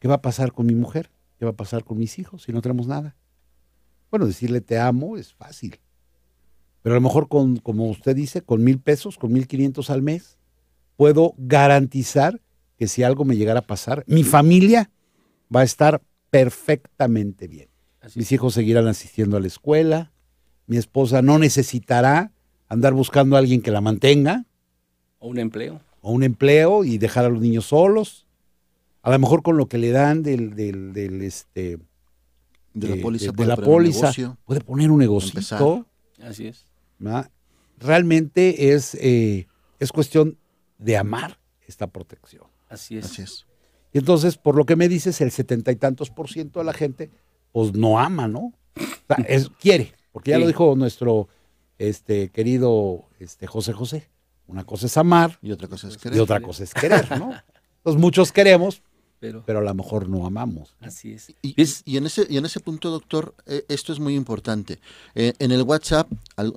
¿Qué 0.00 0.08
va 0.08 0.16
a 0.16 0.22
pasar 0.22 0.52
con 0.52 0.66
mi 0.66 0.74
mujer? 0.74 1.10
¿Qué 1.38 1.44
va 1.44 1.52
a 1.52 1.56
pasar 1.56 1.84
con 1.84 1.98
mis 1.98 2.18
hijos 2.18 2.42
si 2.42 2.52
no 2.52 2.60
tenemos 2.60 2.88
nada? 2.88 3.14
Bueno, 4.10 4.26
decirle 4.26 4.60
te 4.60 4.78
amo 4.78 5.16
es 5.16 5.32
fácil, 5.32 5.78
pero 6.82 6.94
a 6.94 6.98
lo 6.98 7.02
mejor 7.02 7.28
con, 7.28 7.58
como 7.58 7.88
usted 7.88 8.16
dice, 8.16 8.42
con 8.42 8.64
mil 8.64 8.80
pesos, 8.80 9.16
con 9.16 9.32
mil 9.32 9.46
quinientos 9.46 9.90
al 9.90 10.02
mes, 10.02 10.38
puedo 10.96 11.34
garantizar 11.36 12.40
que 12.76 12.88
si 12.88 13.04
algo 13.04 13.24
me 13.24 13.36
llegara 13.36 13.60
a 13.60 13.66
pasar, 13.66 14.02
mi 14.08 14.24
familia 14.24 14.90
va 15.54 15.60
a 15.60 15.64
estar 15.64 16.02
perfectamente 16.30 17.46
bien. 17.46 17.68
Mis 18.16 18.32
hijos 18.32 18.54
seguirán 18.54 18.88
asistiendo 18.88 19.36
a 19.36 19.40
la 19.40 19.46
escuela, 19.46 20.12
mi 20.66 20.78
esposa 20.78 21.22
no 21.22 21.38
necesitará 21.38 22.32
andar 22.68 22.92
buscando 22.92 23.36
a 23.36 23.38
alguien 23.38 23.62
que 23.62 23.70
la 23.70 23.80
mantenga. 23.80 24.44
O 25.18 25.28
un 25.28 25.38
empleo. 25.38 25.80
O 26.00 26.12
un 26.12 26.22
empleo 26.22 26.84
y 26.84 26.98
dejar 26.98 27.24
a 27.24 27.28
los 27.28 27.40
niños 27.40 27.66
solos. 27.66 28.26
A 29.02 29.10
lo 29.10 29.18
mejor 29.18 29.42
con 29.42 29.56
lo 29.56 29.68
que 29.68 29.78
le 29.78 29.90
dan 29.90 30.22
del, 30.22 30.54
del, 30.54 31.22
este 31.22 31.78
de, 32.74 32.96
la 32.96 33.02
póliza, 33.02 33.32
de, 33.32 33.46
la 33.46 33.56
póliza 33.56 34.12
puede 34.44 34.60
poner 34.60 34.90
un 34.90 34.98
negocio. 34.98 35.86
Así 36.20 36.46
es. 36.46 36.66
Realmente 37.78 38.72
es, 38.72 38.96
eh, 38.96 39.46
es 39.78 39.92
cuestión 39.92 40.36
de 40.78 40.96
amar 40.96 41.38
esta 41.66 41.86
protección. 41.86 42.44
Así 42.68 42.98
es. 42.98 43.46
Y 43.92 43.98
entonces, 43.98 44.36
por 44.36 44.56
lo 44.56 44.66
que 44.66 44.76
me 44.76 44.88
dices, 44.88 45.20
el 45.20 45.30
setenta 45.30 45.72
y 45.72 45.76
tantos 45.76 46.10
por 46.10 46.28
ciento 46.28 46.58
de 46.58 46.64
la 46.66 46.72
gente, 46.72 47.10
pues 47.52 47.72
no 47.72 47.98
ama, 47.98 48.28
¿no? 48.28 48.52
O 48.76 49.14
sea, 49.14 49.24
es, 49.26 49.48
quiere, 49.60 49.94
porque 50.12 50.32
ya 50.32 50.38
lo 50.38 50.46
dijo 50.46 50.76
nuestro 50.76 51.28
este, 51.78 52.28
querido 52.30 53.06
este, 53.18 53.46
José 53.46 53.72
José. 53.72 54.08
Una 54.48 54.64
cosa 54.64 54.86
es 54.86 54.96
amar 54.96 55.38
y 55.42 55.52
otra 55.52 55.68
cosa 55.68 55.88
es 55.88 55.96
querer. 55.96 56.18
Y 56.18 56.20
otra 56.20 56.40
cosa 56.40 56.64
es 56.64 56.74
querer, 56.74 57.18
¿no? 57.18 57.30
Entonces 57.78 58.00
muchos 58.00 58.32
queremos, 58.32 58.82
pero, 59.20 59.42
pero 59.44 59.58
a 59.58 59.62
lo 59.62 59.74
mejor 59.74 60.08
no 60.08 60.26
amamos. 60.26 60.74
Así 60.80 61.12
es. 61.12 61.34
Y, 61.42 61.96
en 61.96 62.06
ese, 62.06 62.26
y 62.28 62.38
en 62.38 62.46
ese 62.46 62.60
punto, 62.60 62.90
doctor, 62.90 63.34
eh, 63.46 63.64
esto 63.68 63.92
es 63.92 64.00
muy 64.00 64.14
importante. 64.14 64.80
Eh, 65.14 65.34
en 65.38 65.52
el 65.52 65.62
WhatsApp, 65.62 66.08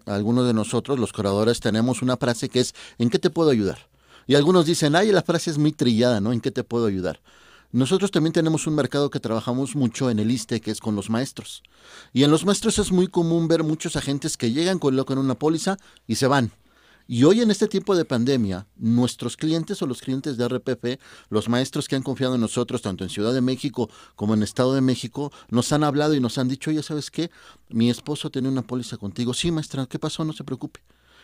algunos 0.06 0.47
de 0.47 0.54
nosotros, 0.54 0.99
los 0.99 1.12
curadores, 1.12 1.60
tenemos 1.60 2.01
una 2.01 2.17
frase 2.17 2.49
que 2.49 2.60
es, 2.60 2.73
¿en 2.97 3.10
qué 3.10 3.19
te 3.19 3.30
puedo 3.30 3.49
ayudar? 3.49 3.80
Y 4.27 4.36
algunos 4.36 4.65
dicen, 4.65 4.95
ay, 4.95 5.12
la 5.12 5.23
frase 5.23 5.49
es 5.49 5.58
muy 5.58 5.71
trillada, 5.71 6.21
¿no? 6.21 6.32
¿En 6.32 6.39
qué 6.39 6.51
te 6.51 6.63
puedo 6.63 6.86
ayudar? 6.86 7.19
Nosotros 7.73 8.12
también 8.12 8.34
tenemos 8.34 8.67
un 8.67 8.75
mercado 8.75 9.10
que 9.10 9.19
trabajamos 9.19 9.75
mucho 9.75 10.10
en 10.10 10.19
el 10.19 10.30
ISTE, 10.30 10.60
que 10.60 10.71
es 10.71 10.80
con 10.80 10.95
los 10.95 11.10
maestros. 11.10 11.63
Y 12.13 12.23
en 12.23 12.32
los 12.32 12.45
maestros 12.45 12.77
es 12.80 12.91
muy 12.91 13.08
común 13.08 13.47
ver 13.47 13.63
muchos 13.63 13.95
agentes 13.95 14.38
que 14.38 14.51
llegan, 14.51 14.77
colocan 14.77 15.17
una 15.17 15.36
póliza 15.36 15.77
y 16.06 16.15
se 16.15 16.27
van. 16.27 16.51
Y 17.13 17.26
hoy 17.26 17.41
en 17.41 17.52
este 17.52 17.67
tiempo 17.67 17.93
de 17.93 18.06
pandemia, 18.06 18.67
nuestros 18.78 19.36
clientes 19.36 19.82
o 19.82 19.86
los 19.86 20.00
clientes 20.00 20.38
de 20.38 20.47
RPF, 20.47 20.97
los 21.28 21.50
maestros 21.50 21.89
que 21.89 21.97
han 21.97 22.04
confiado 22.04 22.36
en 22.36 22.39
nosotros, 22.39 22.82
tanto 22.82 23.04
en 23.04 23.10
Ciudad 23.10 23.34
de 23.34 23.41
México 23.41 23.89
como 24.15 24.34
en 24.34 24.43
Estado 24.43 24.74
de 24.74 24.80
México, 24.80 25.30
nos 25.50 25.74
han 25.74 25.84
hablado 25.84 26.13
y 26.13 26.21
nos 26.21 26.38
han 26.38 26.47
dicho, 26.47 26.69
oye, 26.69 26.82
¿sabes 26.82 27.12
qué? 27.12 27.30
Mi 27.67 27.89
esposo 27.89 28.30
tiene 28.30 28.47
una 28.47 28.62
póliza 28.62 28.95
contigo. 28.95 29.34
Sí, 29.34 29.52
maestra, 29.52 29.86
¿qué 29.88 30.00
pasó? 30.00 30.24
No 30.24 30.32
se 30.32 30.45
preocupe 30.45 30.80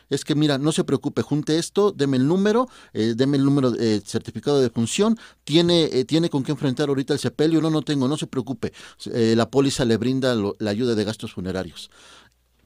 es 0.10 0.24
que 0.24 0.36
mira, 0.36 0.58
no 0.58 0.72
se 0.72 0.84
preocupe, 0.84 1.22
junte 1.22 1.58
esto, 1.58 1.92
deme 1.92 2.18
el 2.18 2.28
número, 2.28 2.70
eh, 2.94 3.14
deme 3.16 3.38
el 3.38 3.44
número 3.44 3.74
eh, 3.78 4.02
certificado 4.06 4.62
de 4.62 4.70
función, 4.70 5.18
tiene, 5.44 5.86
eh, 5.86 6.06
tiene 6.06 6.30
con 6.30 6.44
qué 6.44 6.52
enfrentar 6.52 6.90
ahorita 6.90 7.14
el 7.14 7.20
sepelio, 7.20 7.62
no, 7.62 7.70
no 7.70 7.82
tengo, 7.82 8.08
no 8.08 8.18
se 8.18 8.28
preocupe, 8.28 8.72
eh, 9.12 9.34
la 9.36 9.50
póliza 9.50 9.86
le 9.86 9.98
brinda 9.98 10.36
la 10.60 10.70
ayuda 10.70 10.96
de 10.96 11.04
gastos 11.04 11.34
funerarios. 11.34 11.90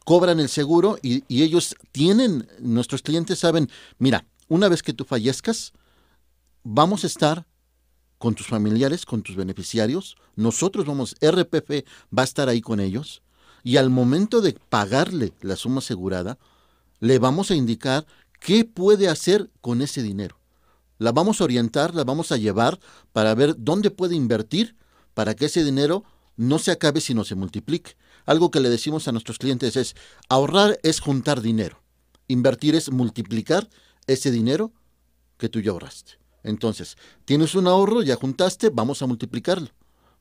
Cobran 0.05 0.39
el 0.39 0.49
seguro 0.49 0.97
y, 1.01 1.23
ellos 1.29 1.75
tienen, 1.91 2.47
nuestros 2.59 3.01
clientes 3.01 3.39
saben, 3.39 3.69
mira, 3.99 4.25
una 4.47 4.67
vez 4.67 4.81
que 4.81 4.93
tú 4.93 5.05
fallezcas, 5.05 5.73
vamos 6.63 7.03
a 7.03 7.07
estar 7.07 7.45
con 8.17 8.35
tus 8.35 8.47
familiares, 8.47 9.05
con 9.05 9.21
tus 9.21 9.35
beneficiarios, 9.35 10.15
nosotros 10.35 10.85
vamos, 10.85 11.15
RPF 11.21 11.85
va 12.15 12.21
a 12.21 12.25
estar 12.25 12.49
ahí 12.49 12.61
con 12.61 12.79
ellos, 12.79 13.21
y 13.63 13.77
al 13.77 13.89
momento 13.89 14.41
de 14.41 14.57
pagarle 14.69 15.33
la 15.41 15.55
suma 15.55 15.79
asegurada, 15.79 16.37
le 16.99 17.19
vamos 17.19 17.51
a 17.51 17.55
indicar 17.55 18.05
qué 18.39 18.65
puede 18.65 19.07
hacer 19.07 19.49
con 19.61 19.81
ese 19.81 20.01
dinero. 20.03 20.37
La 20.97 21.11
vamos 21.11 21.41
a 21.41 21.45
orientar, 21.45 21.95
la 21.95 22.03
vamos 22.03 22.31
a 22.31 22.37
llevar 22.37 22.79
para 23.11 23.33
ver 23.33 23.55
dónde 23.57 23.89
puede 23.89 24.15
invertir 24.15 24.75
para 25.13 25.35
que 25.35 25.45
ese 25.45 25.63
dinero 25.63 26.03
no 26.37 26.59
se 26.59 26.71
acabe 26.71 27.01
sino 27.01 27.23
se 27.23 27.35
multiplique. 27.35 27.95
Algo 28.25 28.51
que 28.51 28.60
le 28.60 28.69
decimos 28.69 29.07
a 29.07 29.12
nuestros 29.12 29.38
clientes 29.38 29.75
es, 29.75 29.95
ahorrar 30.29 30.79
es 30.84 30.99
juntar 30.99 31.41
dinero, 31.41 31.81
invertir 32.27 32.75
es 32.75 32.91
multiplicar 32.91 33.69
ese 34.07 34.31
dinero 34.31 34.71
que 35.38 35.49
tú 35.49 35.60
ya 35.60 35.71
ahorraste. 35.71 36.19
Entonces, 36.43 36.97
tienes 37.25 37.55
un 37.55 37.67
ahorro, 37.67 38.01
ya 38.01 38.15
juntaste, 38.15 38.69
vamos 38.69 39.01
a 39.01 39.07
multiplicarlo, 39.07 39.69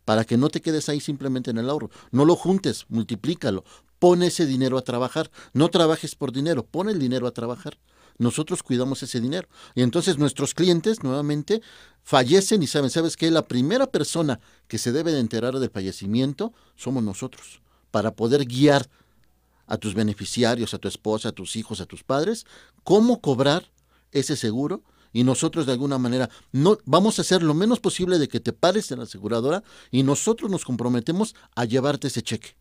para 0.05 0.25
que 0.25 0.37
no 0.37 0.49
te 0.49 0.61
quedes 0.61 0.89
ahí 0.89 1.01
simplemente 1.01 1.51
en 1.51 1.59
el 1.59 1.71
ahorro. 1.71 1.91
No 2.11 2.25
lo 2.25 2.37
juntes, 2.37 2.87
multiplícalo, 2.89 3.65
pon 3.99 4.23
ese 4.23 4.47
dinero 4.47 4.77
a 4.79 4.83
trabajar, 4.83 5.31
no 5.53 5.69
trabajes 5.69 6.15
por 6.15 6.33
dinero, 6.33 6.67
pon 6.67 6.89
el 6.89 6.99
dinero 6.99 7.27
a 7.27 7.33
trabajar. 7.33 7.79
Nosotros 8.19 8.63
cuidamos 8.63 9.03
ese 9.03 9.19
dinero. 9.19 9.49
Y 9.75 9.81
entonces 9.81 10.19
nuestros 10.19 10.53
clientes 10.53 11.03
nuevamente 11.03 11.63
fallecen 12.03 12.63
y 12.63 12.67
saben, 12.67 12.91
¿sabes 12.91 13.17
qué? 13.17 13.31
La 13.31 13.49
primera 13.49 13.87
persona 13.91 14.41
que 14.69 14.77
se 14.77 14.93
debe 14.93 15.13
de 15.13 15.21
enterar 15.21 15.59
del 15.59 15.71
fallecimiento 15.71 16.53
somos 16.77 17.03
nosotros, 17.03 17.63
para 17.91 18.15
poder 18.15 18.45
guiar 18.45 18.89
a 19.67 19.77
tus 19.77 19.95
beneficiarios, 19.95 20.75
a 20.75 20.79
tu 20.79 20.89
esposa, 20.89 21.29
a 21.29 21.33
tus 21.33 21.57
hijos, 21.57 21.81
a 21.81 21.87
tus 21.87 22.03
padres, 22.03 22.45
cómo 22.83 23.21
cobrar 23.21 23.71
ese 24.11 24.37
seguro 24.37 24.83
y 25.13 25.25
nosotros 25.25 25.67
de 25.67 25.73
alguna 25.73 25.99
manera 25.99 26.31
no 26.53 26.79
vamos 26.85 27.19
a 27.19 27.23
hacer 27.23 27.43
lo 27.43 27.55
menos 27.55 27.81
posible 27.81 28.19
de 28.19 28.29
que 28.29 28.41
te 28.41 28.53
pares 28.53 28.91
en 28.91 28.99
la 28.99 29.05
aseguradora 29.05 29.63
y 29.91 30.03
nosotros 30.03 30.51
nos 30.51 30.65
comprometemos 30.65 31.35
a 31.55 31.65
llevarte 31.65 32.09
ese 32.09 32.23
cheque. 32.23 32.57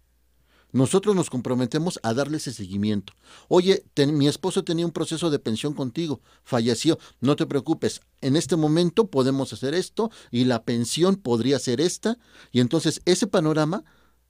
Nosotros 0.71 1.15
nos 1.15 1.31
comprometemos 1.31 1.99
a 2.03 2.13
darle 2.13 2.37
ese 2.37 2.53
seguimiento. 2.53 3.13
Oye, 3.47 3.83
mi 4.07 4.27
esposo 4.27 4.63
tenía 4.63 4.85
un 4.85 4.91
proceso 4.91 5.31
de 5.31 5.39
pensión 5.39 5.73
contigo, 5.73 6.21
falleció, 6.43 6.99
no 7.21 7.35
te 7.35 7.47
preocupes, 7.47 8.01
en 8.21 8.35
este 8.35 8.55
momento 8.55 9.07
podemos 9.07 9.51
hacer 9.51 9.73
esto 9.73 10.11
y 10.29 10.45
la 10.45 10.63
pensión 10.63 11.15
podría 11.15 11.57
ser 11.57 11.81
esta. 11.81 12.19
Y 12.51 12.59
entonces 12.59 13.01
ese 13.05 13.25
panorama 13.25 13.83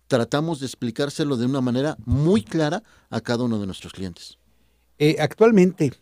tratamos 0.10 0.60
de 0.60 0.66
explicárselo 0.66 1.38
de 1.38 1.46
una 1.46 1.62
manera 1.62 1.96
muy 2.04 2.42
clara 2.42 2.84
a 3.10 3.22
cada 3.22 3.44
uno 3.44 3.60
de 3.60 3.68
nuestros 3.68 3.94
clientes. 3.94 4.38
Eh, 4.98 5.16
actualmente, 5.20 5.94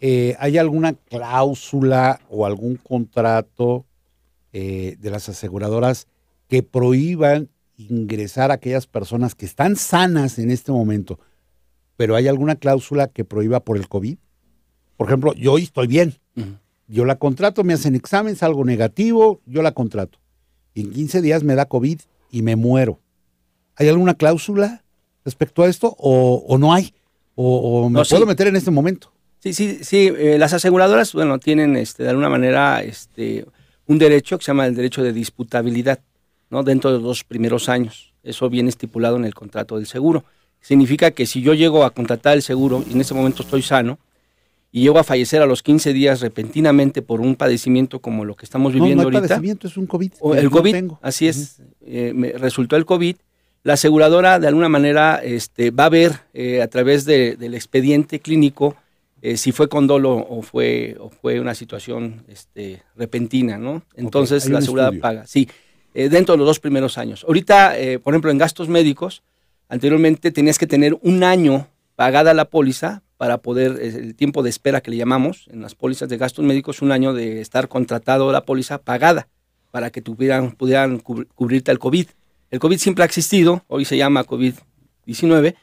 eh, 0.00 0.36
¿hay 0.40 0.58
alguna 0.58 0.94
cláusula 0.94 2.20
o 2.28 2.44
algún 2.44 2.76
contrato 2.76 3.86
eh, 4.52 4.96
de 4.98 5.10
las 5.10 5.28
aseguradoras 5.28 6.08
que 6.48 6.64
prohíban 6.64 7.48
ingresar 7.76 8.50
a 8.50 8.54
aquellas 8.54 8.88
personas 8.88 9.36
que 9.36 9.46
están 9.46 9.76
sanas 9.76 10.38
en 10.40 10.50
este 10.50 10.72
momento, 10.72 11.20
pero 11.96 12.16
hay 12.16 12.26
alguna 12.26 12.56
cláusula 12.56 13.06
que 13.06 13.24
prohíba 13.24 13.60
por 13.60 13.76
el 13.76 13.88
COVID? 13.88 14.18
Por 14.96 15.06
ejemplo, 15.06 15.32
yo 15.34 15.52
hoy 15.52 15.62
estoy 15.62 15.86
bien. 15.86 16.16
Yo 16.88 17.04
la 17.04 17.16
contrato, 17.16 17.62
me 17.62 17.74
hacen 17.74 17.94
examen, 17.94 18.34
salgo 18.34 18.64
negativo, 18.64 19.40
yo 19.46 19.62
la 19.62 19.72
contrato. 19.72 20.18
Y 20.74 20.80
en 20.80 20.90
15 20.90 21.22
días 21.22 21.44
me 21.44 21.54
da 21.54 21.66
COVID 21.66 22.00
y 22.32 22.42
me 22.42 22.56
muero. 22.56 22.98
¿Hay 23.80 23.88
alguna 23.88 24.12
cláusula 24.12 24.82
respecto 25.24 25.62
a 25.62 25.68
esto 25.68 25.96
o, 25.98 26.58
no 26.58 26.74
hay? 26.74 26.92
¿O, 27.34 27.88
me 27.88 28.04
puedo 28.04 28.26
meter 28.26 28.48
en 28.48 28.56
este 28.56 28.70
momento? 28.70 29.10
Sí, 29.38 29.54
sí, 29.54 29.78
sí. 29.80 30.12
Eh, 30.18 30.36
las 30.38 30.52
aseguradoras, 30.52 31.14
bueno, 31.14 31.38
tienen 31.38 31.76
este, 31.76 32.02
de 32.02 32.10
alguna 32.10 32.28
manera 32.28 32.82
este, 32.82 33.46
un 33.86 33.96
derecho 33.96 34.36
que 34.36 34.44
se 34.44 34.50
llama 34.50 34.66
el 34.66 34.74
derecho 34.74 35.02
de 35.02 35.14
disputabilidad, 35.14 35.98
¿no? 36.50 36.62
Dentro 36.62 36.90
de 36.90 36.98
los 36.98 37.04
dos 37.04 37.24
primeros 37.24 37.70
años. 37.70 38.12
Eso 38.22 38.50
viene 38.50 38.68
estipulado 38.68 39.16
en 39.16 39.24
el 39.24 39.32
contrato 39.32 39.78
del 39.78 39.86
seguro. 39.86 40.24
Significa 40.60 41.12
que 41.12 41.24
si 41.24 41.40
yo 41.40 41.54
llego 41.54 41.84
a 41.84 41.90
contratar 41.90 42.34
el 42.34 42.42
seguro 42.42 42.84
y 42.86 42.92
en 42.92 43.00
ese 43.00 43.14
momento 43.14 43.42
estoy 43.42 43.62
sano 43.62 43.98
y 44.72 44.82
llego 44.82 44.98
a 44.98 45.04
fallecer 45.04 45.40
a 45.40 45.46
los 45.46 45.62
15 45.62 45.94
días 45.94 46.20
repentinamente 46.20 47.00
por 47.00 47.22
un 47.22 47.34
padecimiento 47.34 48.00
como 48.00 48.26
lo 48.26 48.36
que 48.36 48.44
estamos 48.44 48.74
viviendo 48.74 49.04
no, 49.04 49.10
no 49.10 49.16
ahorita. 49.16 49.36
padecimiento, 49.36 49.68
es 49.68 49.78
un 49.78 49.86
COVID. 49.86 50.12
el 50.36 50.50
COVID, 50.50 50.76
así 51.00 51.28
es. 51.28 51.62
Eh, 51.80 52.12
me 52.14 52.32
resultó 52.32 52.76
el 52.76 52.84
COVID. 52.84 53.16
La 53.62 53.74
aseguradora, 53.74 54.38
de 54.38 54.48
alguna 54.48 54.68
manera, 54.68 55.20
este, 55.22 55.70
va 55.70 55.86
a 55.86 55.90
ver 55.90 56.12
eh, 56.32 56.62
a 56.62 56.68
través 56.68 57.04
del 57.04 57.54
expediente 57.54 58.20
clínico 58.20 58.76
eh, 59.22 59.36
si 59.36 59.52
fue 59.52 59.68
con 59.68 59.86
dolo 59.86 60.14
o 60.14 60.40
fue, 60.40 60.96
o 60.98 61.10
fue 61.10 61.40
una 61.40 61.54
situación 61.54 62.24
este, 62.26 62.82
repentina, 62.96 63.58
¿no? 63.58 63.82
Entonces 63.94 64.48
la 64.48 64.62
seguridad 64.62 64.92
paga. 64.98 65.26
Sí, 65.26 65.48
eh, 65.92 66.08
dentro 66.08 66.34
de 66.34 66.38
los 66.38 66.46
dos 66.46 66.60
primeros 66.60 66.96
años. 66.96 67.24
Ahorita, 67.24 67.78
eh, 67.78 67.98
por 67.98 68.14
ejemplo, 68.14 68.30
en 68.30 68.38
gastos 68.38 68.68
médicos, 68.68 69.22
anteriormente 69.68 70.30
tenías 70.30 70.58
que 70.58 70.66
tener 70.66 70.96
un 71.02 71.22
año 71.22 71.68
pagada 71.96 72.32
la 72.32 72.46
póliza 72.46 73.02
para 73.18 73.38
poder, 73.38 73.78
el 73.82 74.14
tiempo 74.14 74.42
de 74.42 74.48
espera 74.48 74.80
que 74.80 74.90
le 74.90 74.96
llamamos 74.96 75.46
en 75.50 75.60
las 75.60 75.74
pólizas 75.74 76.08
de 76.08 76.16
gastos 76.16 76.42
médicos, 76.42 76.80
un 76.80 76.90
año 76.90 77.12
de 77.12 77.42
estar 77.42 77.68
contratado 77.68 78.32
la 78.32 78.46
póliza 78.46 78.78
pagada 78.78 79.28
para 79.70 79.90
que 79.90 80.00
tuvieran, 80.00 80.52
pudieran 80.52 81.00
cubrirte 81.00 81.70
el 81.70 81.78
COVID. 81.78 82.06
El 82.50 82.58
COVID 82.58 82.78
siempre 82.78 83.02
ha 83.02 83.06
existido, 83.06 83.64
hoy 83.68 83.84
se 83.84 83.96
llama 83.96 84.26
COVID-19, 84.26 85.54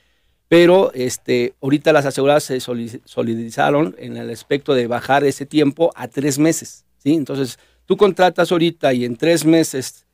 pero 0.48 0.94
este, 0.94 1.54
ahorita 1.62 1.92
las 1.92 2.06
aseguradoras 2.06 2.44
se 2.44 2.60
solidizaron 2.62 3.96
en 4.00 4.16
el 4.16 4.30
aspecto 4.30 4.74
de 4.74 4.88
bajar 4.88 5.26
ese 5.26 5.46
tiempo 5.46 5.92
a 5.96 6.08
tres 6.08 6.40
meses. 6.40 6.86
¿sí? 6.98 7.14
Entonces, 7.14 7.60
tú 7.86 7.98
contratas 7.98 8.52
ahorita 8.52 8.94
y 8.94 9.04
en 9.04 9.18
tres 9.18 9.44
meses 9.44 10.06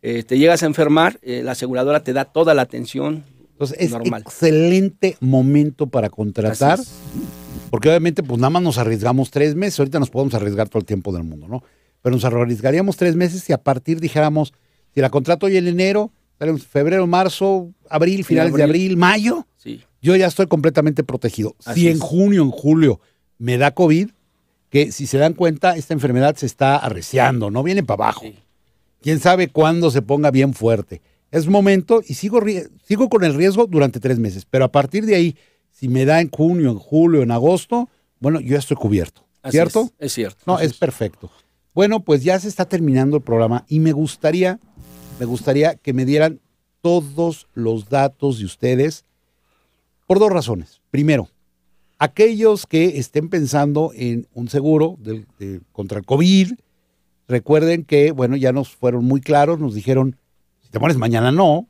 eh, 0.00 0.22
te 0.22 0.38
llegas 0.38 0.62
a 0.62 0.66
enfermar, 0.66 1.18
eh, 1.22 1.42
la 1.44 1.52
aseguradora 1.52 2.02
te 2.02 2.14
da 2.14 2.24
toda 2.24 2.54
la 2.54 2.62
atención 2.62 3.24
Entonces, 3.52 3.76
es 3.78 3.92
excelente 3.92 5.18
momento 5.20 5.86
para 5.86 6.08
contratar, 6.08 6.80
porque 7.70 7.90
obviamente 7.90 8.22
pues 8.22 8.40
nada 8.40 8.50
más 8.50 8.62
nos 8.62 8.78
arriesgamos 8.78 9.30
tres 9.30 9.54
meses, 9.54 9.78
ahorita 9.78 10.00
nos 10.00 10.10
podemos 10.10 10.32
arriesgar 10.34 10.70
todo 10.70 10.80
el 10.80 10.86
tiempo 10.86 11.12
del 11.12 11.24
mundo, 11.24 11.46
¿no? 11.46 11.62
Pero 12.00 12.16
nos 12.16 12.24
arriesgaríamos 12.24 12.96
tres 12.96 13.14
meses 13.14 13.48
y 13.48 13.52
a 13.52 13.58
partir 13.58 14.00
dijéramos, 14.00 14.54
si 14.94 15.00
la 15.00 15.10
contrato 15.10 15.46
hoy 15.46 15.58
en 15.58 15.68
enero, 15.68 16.10
febrero, 16.58 17.06
marzo, 17.06 17.72
abril, 17.88 18.24
finales 18.24 18.54
de 18.54 18.62
abril, 18.62 18.96
mayo, 18.96 19.46
yo 20.00 20.16
ya 20.16 20.26
estoy 20.26 20.46
completamente 20.46 21.04
protegido. 21.04 21.54
si 21.74 21.88
en 21.88 21.98
junio, 21.98 22.42
en 22.42 22.50
julio 22.50 23.00
me 23.38 23.58
da 23.58 23.72
COVID, 23.72 24.10
que 24.68 24.90
si 24.90 25.06
se 25.06 25.18
dan 25.18 25.34
cuenta, 25.34 25.76
esta 25.76 25.94
enfermedad 25.94 26.34
se 26.36 26.46
está 26.46 26.76
arreciando, 26.76 27.50
no 27.50 27.62
viene 27.62 27.82
para 27.82 28.04
abajo. 28.04 28.24
Quién 29.00 29.20
sabe 29.20 29.48
cuándo 29.48 29.90
se 29.90 30.02
ponga 30.02 30.30
bien 30.30 30.54
fuerte. 30.54 31.02
Es 31.30 31.46
momento 31.46 32.02
y 32.06 32.14
sigo, 32.14 32.40
sigo 32.86 33.08
con 33.08 33.24
el 33.24 33.34
riesgo 33.34 33.66
durante 33.66 34.00
tres 34.00 34.18
meses, 34.18 34.46
pero 34.48 34.64
a 34.64 34.72
partir 34.72 35.06
de 35.06 35.14
ahí, 35.14 35.36
si 35.70 35.88
me 35.88 36.04
da 36.04 36.20
en 36.20 36.30
junio, 36.30 36.70
en 36.70 36.78
julio, 36.78 37.22
en 37.22 37.30
agosto, 37.30 37.88
bueno, 38.20 38.40
yo 38.40 38.52
ya 38.52 38.58
estoy 38.58 38.76
cubierto. 38.76 39.24
¿Cierto? 39.50 39.90
Es, 39.98 40.12
cierto. 40.12 40.42
No, 40.46 40.58
es, 40.60 40.74
perfecto. 40.74 41.30
Bueno, 41.74 42.00
pues 42.00 42.22
ya 42.22 42.38
se 42.38 42.48
está 42.48 42.66
terminando 42.66 43.16
el 43.16 43.22
programa 43.22 43.64
y 43.66 43.80
me 43.80 43.92
gustaría, 43.92 44.60
me 45.18 45.26
gustaría 45.26 45.74
que 45.76 45.92
me 45.92 46.04
dieran 46.04 46.40
todos 46.80 47.46
los 47.54 47.88
datos 47.88 48.38
de 48.38 48.44
ustedes 48.44 49.04
por 50.06 50.18
dos 50.18 50.30
razones. 50.30 50.80
Primero, 50.90 51.28
aquellos 51.98 52.66
que 52.66 52.98
estén 52.98 53.28
pensando 53.28 53.92
en 53.94 54.26
un 54.34 54.48
seguro 54.48 54.98
contra 55.72 55.98
el 55.98 56.04
COVID, 56.04 56.52
recuerden 57.28 57.84
que, 57.84 58.10
bueno, 58.10 58.36
ya 58.36 58.52
nos 58.52 58.70
fueron 58.74 59.04
muy 59.04 59.20
claros, 59.20 59.60
nos 59.60 59.74
dijeron, 59.74 60.16
si 60.60 60.70
te 60.70 60.78
mueres 60.78 60.98
mañana 60.98 61.30
no, 61.30 61.68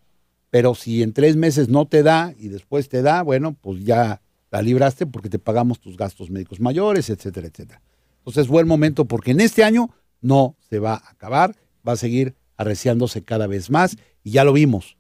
pero 0.50 0.74
si 0.74 1.02
en 1.02 1.12
tres 1.12 1.36
meses 1.36 1.68
no 1.68 1.86
te 1.86 2.02
da 2.02 2.34
y 2.38 2.48
después 2.48 2.88
te 2.88 3.02
da, 3.02 3.22
bueno, 3.22 3.54
pues 3.60 3.84
ya 3.84 4.22
la 4.50 4.62
libraste 4.62 5.06
porque 5.06 5.28
te 5.28 5.38
pagamos 5.38 5.80
tus 5.80 5.96
gastos 5.96 6.30
médicos 6.30 6.60
mayores, 6.60 7.10
etcétera, 7.10 7.48
etcétera. 7.48 7.82
Entonces, 8.18 8.48
buen 8.48 8.68
momento 8.68 9.04
porque 9.06 9.32
en 9.32 9.40
este 9.40 9.64
año 9.64 9.90
no 10.20 10.56
se 10.68 10.78
va 10.78 10.94
a 10.94 11.10
acabar, 11.10 11.56
va 11.86 11.92
a 11.92 11.96
seguir 11.96 12.34
arreciándose 12.62 13.22
cada 13.22 13.46
vez 13.46 13.70
más 13.70 13.96
y 14.24 14.32
ya 14.32 14.44
lo 14.44 14.52
vimos. 14.52 14.96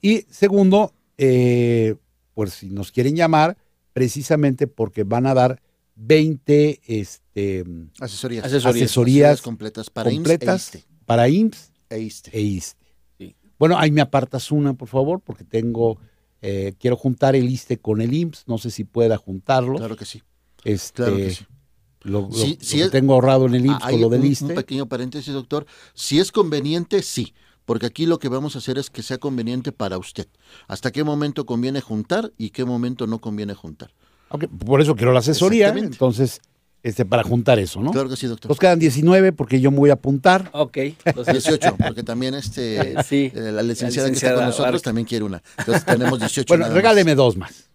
Y 0.00 0.22
segundo, 0.30 0.92
eh, 1.18 1.96
pues 2.34 2.52
si 2.54 2.70
nos 2.70 2.92
quieren 2.92 3.16
llamar, 3.16 3.56
precisamente 3.92 4.66
porque 4.66 5.04
van 5.04 5.26
a 5.26 5.34
dar 5.34 5.60
20 5.96 6.80
este, 6.86 7.64
asesorías, 8.00 8.44
asesorías, 8.44 9.42
completas 9.42 9.90
para 9.90 10.10
completas 10.10 10.74
IMSS 10.74 10.84
e 10.84 10.84
para 11.04 11.28
IMSS 11.28 11.72
e 11.90 11.98
ISTE. 12.00 12.30
E 12.32 12.40
ISTE. 12.40 13.36
Bueno, 13.58 13.78
ahí 13.78 13.90
me 13.90 14.00
apartas 14.00 14.50
una, 14.50 14.74
por 14.74 14.88
favor, 14.88 15.20
porque 15.20 15.44
tengo, 15.44 15.98
eh, 16.40 16.74
quiero 16.80 16.96
juntar 16.96 17.36
el 17.36 17.48
ISTE 17.48 17.78
con 17.78 18.00
el 18.00 18.12
IMSS, 18.12 18.48
no 18.48 18.58
sé 18.58 18.70
si 18.70 18.84
pueda 18.84 19.16
juntarlo. 19.16 19.76
Claro 19.76 19.96
que 19.96 20.04
sí. 20.04 20.22
Este, 20.64 21.02
claro 21.02 21.16
que 21.16 21.30
sí. 21.30 21.46
Lo, 22.04 22.28
tengo 22.90 23.14
ahorrado 23.14 23.46
en 23.46 23.54
el 23.54 23.66
IMSS 23.66 23.84
con 23.84 24.00
lo 24.00 24.08
del 24.08 24.24
ISTE. 24.24 24.44
Un 24.46 24.54
pequeño 24.54 24.86
paréntesis, 24.86 25.32
doctor. 25.32 25.66
Si 25.94 26.18
es 26.18 26.32
conveniente, 26.32 27.02
sí 27.02 27.34
porque 27.64 27.86
aquí 27.86 28.06
lo 28.06 28.18
que 28.18 28.28
vamos 28.28 28.56
a 28.56 28.58
hacer 28.58 28.78
es 28.78 28.90
que 28.90 29.02
sea 29.02 29.18
conveniente 29.18 29.72
para 29.72 29.98
usted. 29.98 30.26
¿Hasta 30.68 30.90
qué 30.90 31.04
momento 31.04 31.46
conviene 31.46 31.80
juntar 31.80 32.32
y 32.36 32.50
qué 32.50 32.64
momento 32.64 33.06
no 33.06 33.20
conviene 33.20 33.54
juntar? 33.54 33.90
por 34.66 34.80
eso 34.80 34.96
quiero 34.96 35.12
la 35.12 35.18
asesoría, 35.18 35.68
entonces, 35.68 36.40
este, 36.82 37.04
para 37.04 37.22
juntar 37.22 37.58
eso, 37.58 37.82
¿no? 37.82 37.90
Claro 37.90 38.08
que 38.08 38.16
sí, 38.16 38.26
doctor. 38.26 38.50
Nos 38.50 38.58
quedan 38.58 38.78
19 38.78 39.32
porque 39.32 39.60
yo 39.60 39.70
me 39.70 39.76
voy 39.76 39.90
a 39.90 39.94
apuntar. 39.94 40.48
Ok. 40.54 40.78
18, 41.30 41.76
porque 41.76 42.02
también 42.02 42.34
este, 42.34 42.94
eh, 42.94 43.32
la, 43.52 43.62
licenciada 43.62 44.08
que 44.08 44.14
está 44.14 44.34
con 44.34 44.46
nosotros 44.46 44.80
también 44.80 45.06
quiere 45.06 45.24
una. 45.24 45.42
Entonces 45.58 45.84
tenemos 45.84 46.18
18 46.18 46.46
Bueno, 46.48 46.72
regáleme 46.72 47.14
dos 47.14 47.36
más. 47.36 47.71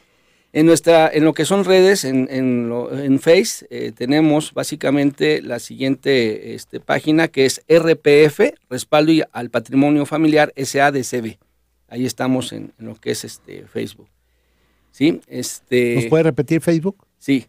En, 0.53 0.65
nuestra, 0.67 1.09
en 1.11 1.23
lo 1.25 1.33
que 1.33 1.45
son 1.45 1.65
redes, 1.65 2.03
en, 2.05 2.27
en, 2.29 2.69
lo- 2.69 2.95
en 2.97 3.19
Face, 3.19 3.65
eh, 3.71 3.91
tenemos 3.95 4.53
básicamente 4.53 5.41
la 5.41 5.57
siguiente 5.59 6.53
este, 6.53 6.79
página 6.79 7.27
que 7.27 7.45
es 7.45 7.61
RPF, 7.67 8.53
Respaldo 8.69 9.11
y- 9.11 9.23
al 9.31 9.49
Patrimonio 9.49 10.05
Familiar 10.05 10.53
SADCB. 10.55 11.37
Ahí 11.87 12.05
estamos 12.05 12.53
en, 12.53 12.71
en 12.79 12.85
lo 12.85 12.95
que 12.95 13.11
es 13.11 13.25
este 13.25 13.65
Facebook. 13.65 14.07
¿Sí? 14.91 15.19
Este, 15.27 15.95
¿Nos 15.95 16.05
puede 16.05 16.23
repetir 16.23 16.61
Facebook? 16.61 17.03
Sí. 17.17 17.47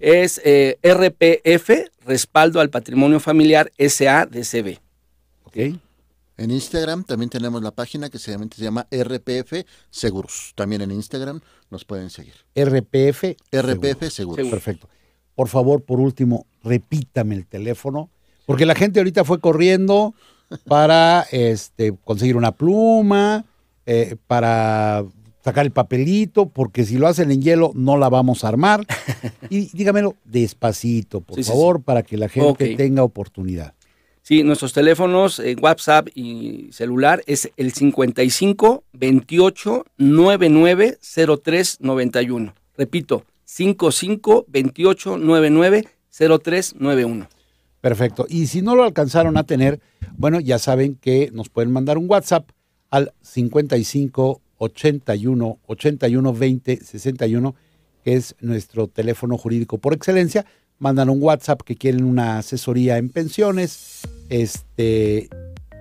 Es 0.00 0.40
eh, 0.44 0.78
RPF, 0.82 1.90
Respaldo 2.06 2.60
al 2.60 2.70
Patrimonio 2.70 3.20
Familiar 3.20 3.70
SADCB. 3.78 4.78
Ok. 5.44 5.56
En 6.38 6.50
Instagram 6.50 7.04
también 7.04 7.30
tenemos 7.30 7.62
la 7.62 7.70
página 7.70 8.08
que 8.08 8.18
se 8.18 8.32
llama, 8.32 8.48
se 8.54 8.62
llama 8.62 8.86
RPF 8.90 9.64
Seguros. 9.90 10.52
También 10.54 10.82
en 10.82 10.90
Instagram 10.90 11.40
nos 11.70 11.84
pueden 11.84 12.10
seguir. 12.10 12.34
RPF. 12.54 13.36
RPF 13.52 14.10
Seguros. 14.10 14.36
Seguro. 14.36 14.50
Perfecto. 14.50 14.88
Por 15.34 15.48
favor, 15.48 15.82
por 15.82 16.00
último, 16.00 16.46
repítame 16.62 17.34
el 17.34 17.46
teléfono, 17.46 18.10
porque 18.46 18.66
la 18.66 18.74
gente 18.74 19.00
ahorita 19.00 19.24
fue 19.24 19.40
corriendo 19.40 20.14
para 20.66 21.26
este, 21.30 21.94
conseguir 22.04 22.36
una 22.36 22.52
pluma, 22.52 23.44
eh, 23.86 24.16
para 24.26 25.04
sacar 25.44 25.64
el 25.66 25.72
papelito, 25.72 26.46
porque 26.48 26.84
si 26.84 26.98
lo 26.98 27.06
hacen 27.08 27.30
en 27.30 27.42
hielo 27.42 27.72
no 27.74 27.96
la 27.96 28.08
vamos 28.08 28.44
a 28.44 28.48
armar. 28.48 28.86
Y 29.50 29.68
dígamelo 29.76 30.16
despacito, 30.24 31.20
por 31.20 31.36
Sí, 31.36 31.42
sí, 31.44 31.50
favor, 31.50 31.82
para 31.82 32.02
que 32.02 32.16
la 32.16 32.28
gente 32.28 32.70
Ok. 32.72 32.76
tenga 32.76 33.02
oportunidad. 33.02 33.74
Sí, 34.22 34.42
nuestros 34.44 34.72
teléfonos, 34.72 35.40
eh, 35.40 35.56
WhatsApp 35.60 36.08
y 36.14 36.68
celular 36.72 37.22
es 37.26 37.50
el 37.56 37.72
55 37.72 38.84
28 38.92 39.84
99 39.98 40.98
03 41.42 41.80
91. 41.80 42.54
Repito, 42.76 43.24
55 43.44 44.44
28 44.48 45.18
99 45.18 45.84
03 46.42 46.74
91. 46.78 47.28
Perfecto. 47.80 48.26
Y 48.28 48.46
si 48.46 48.62
no 48.62 48.76
lo 48.76 48.84
alcanzaron 48.84 49.36
a 49.36 49.42
tener, 49.44 49.80
bueno, 50.16 50.38
ya 50.38 50.58
saben 50.58 50.94
que 50.94 51.30
nos 51.32 51.48
pueden 51.48 51.72
mandar 51.72 51.98
un 51.98 52.08
WhatsApp 52.08 52.48
al 52.90 53.12
55 53.22 54.40
81 54.62 55.58
81 55.66 56.32
20 56.32 56.76
61, 56.84 57.54
que 58.04 58.14
es 58.14 58.36
nuestro 58.40 58.86
teléfono 58.88 59.36
jurídico 59.36 59.78
por 59.78 59.92
excelencia. 59.92 60.46
Mandan 60.78 61.10
un 61.10 61.22
WhatsApp 61.22 61.62
que 61.62 61.76
quieren 61.76 62.04
una 62.04 62.38
asesoría 62.38 62.98
en 62.98 63.08
pensiones, 63.08 64.00
este, 64.28 65.28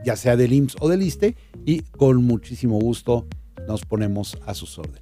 ya 0.06 0.16
sea 0.16 0.36
del 0.36 0.54
IMSS 0.54 0.76
o 0.80 0.90
del 0.90 1.02
ISTE, 1.02 1.36
y 1.66 1.82
con 1.82 2.24
muchísimo 2.24 2.80
gusto 2.80 3.26
nos 3.68 3.86
ponemos 3.86 4.38
a 4.46 4.54
sus 4.54 4.78
órdenes. 4.78 5.02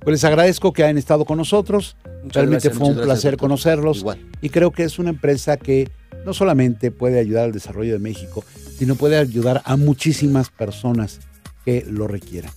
Pues 0.00 0.14
les 0.14 0.24
agradezco 0.24 0.72
que 0.72 0.82
hayan 0.82 0.98
estado 0.98 1.24
con 1.24 1.38
nosotros. 1.38 1.96
Muchas 2.24 2.34
Realmente 2.42 2.68
gracias, 2.68 2.76
fue 2.76 2.88
un 2.88 2.94
gracias, 2.94 3.06
placer 3.06 3.36
conocerlos 3.36 3.98
Igual. 3.98 4.18
y 4.40 4.48
creo 4.48 4.72
que 4.72 4.82
es 4.84 4.98
una 4.98 5.10
empresa 5.10 5.56
que 5.56 5.88
no 6.24 6.34
solamente 6.34 6.90
puede 6.90 7.18
ayudar 7.18 7.44
al 7.44 7.52
desarrollo 7.52 7.92
de 7.92 7.98
México, 7.98 8.44
sino 8.76 8.96
puede 8.96 9.16
ayudar 9.16 9.62
a 9.64 9.76
muchísimas 9.76 10.50
personas 10.50 11.20
que 11.64 11.84
lo 11.88 12.08
requieran. 12.08 12.52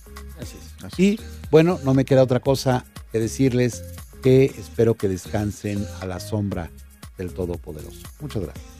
Y 0.96 1.20
bueno, 1.50 1.78
no 1.84 1.94
me 1.94 2.04
queda 2.04 2.22
otra 2.22 2.40
cosa 2.40 2.84
que 3.12 3.18
decirles 3.18 3.84
que 4.22 4.46
espero 4.46 4.94
que 4.94 5.08
descansen 5.08 5.86
a 6.00 6.06
la 6.06 6.20
sombra 6.20 6.70
del 7.16 7.32
Todopoderoso. 7.32 8.02
Muchas 8.20 8.42
gracias. 8.42 8.76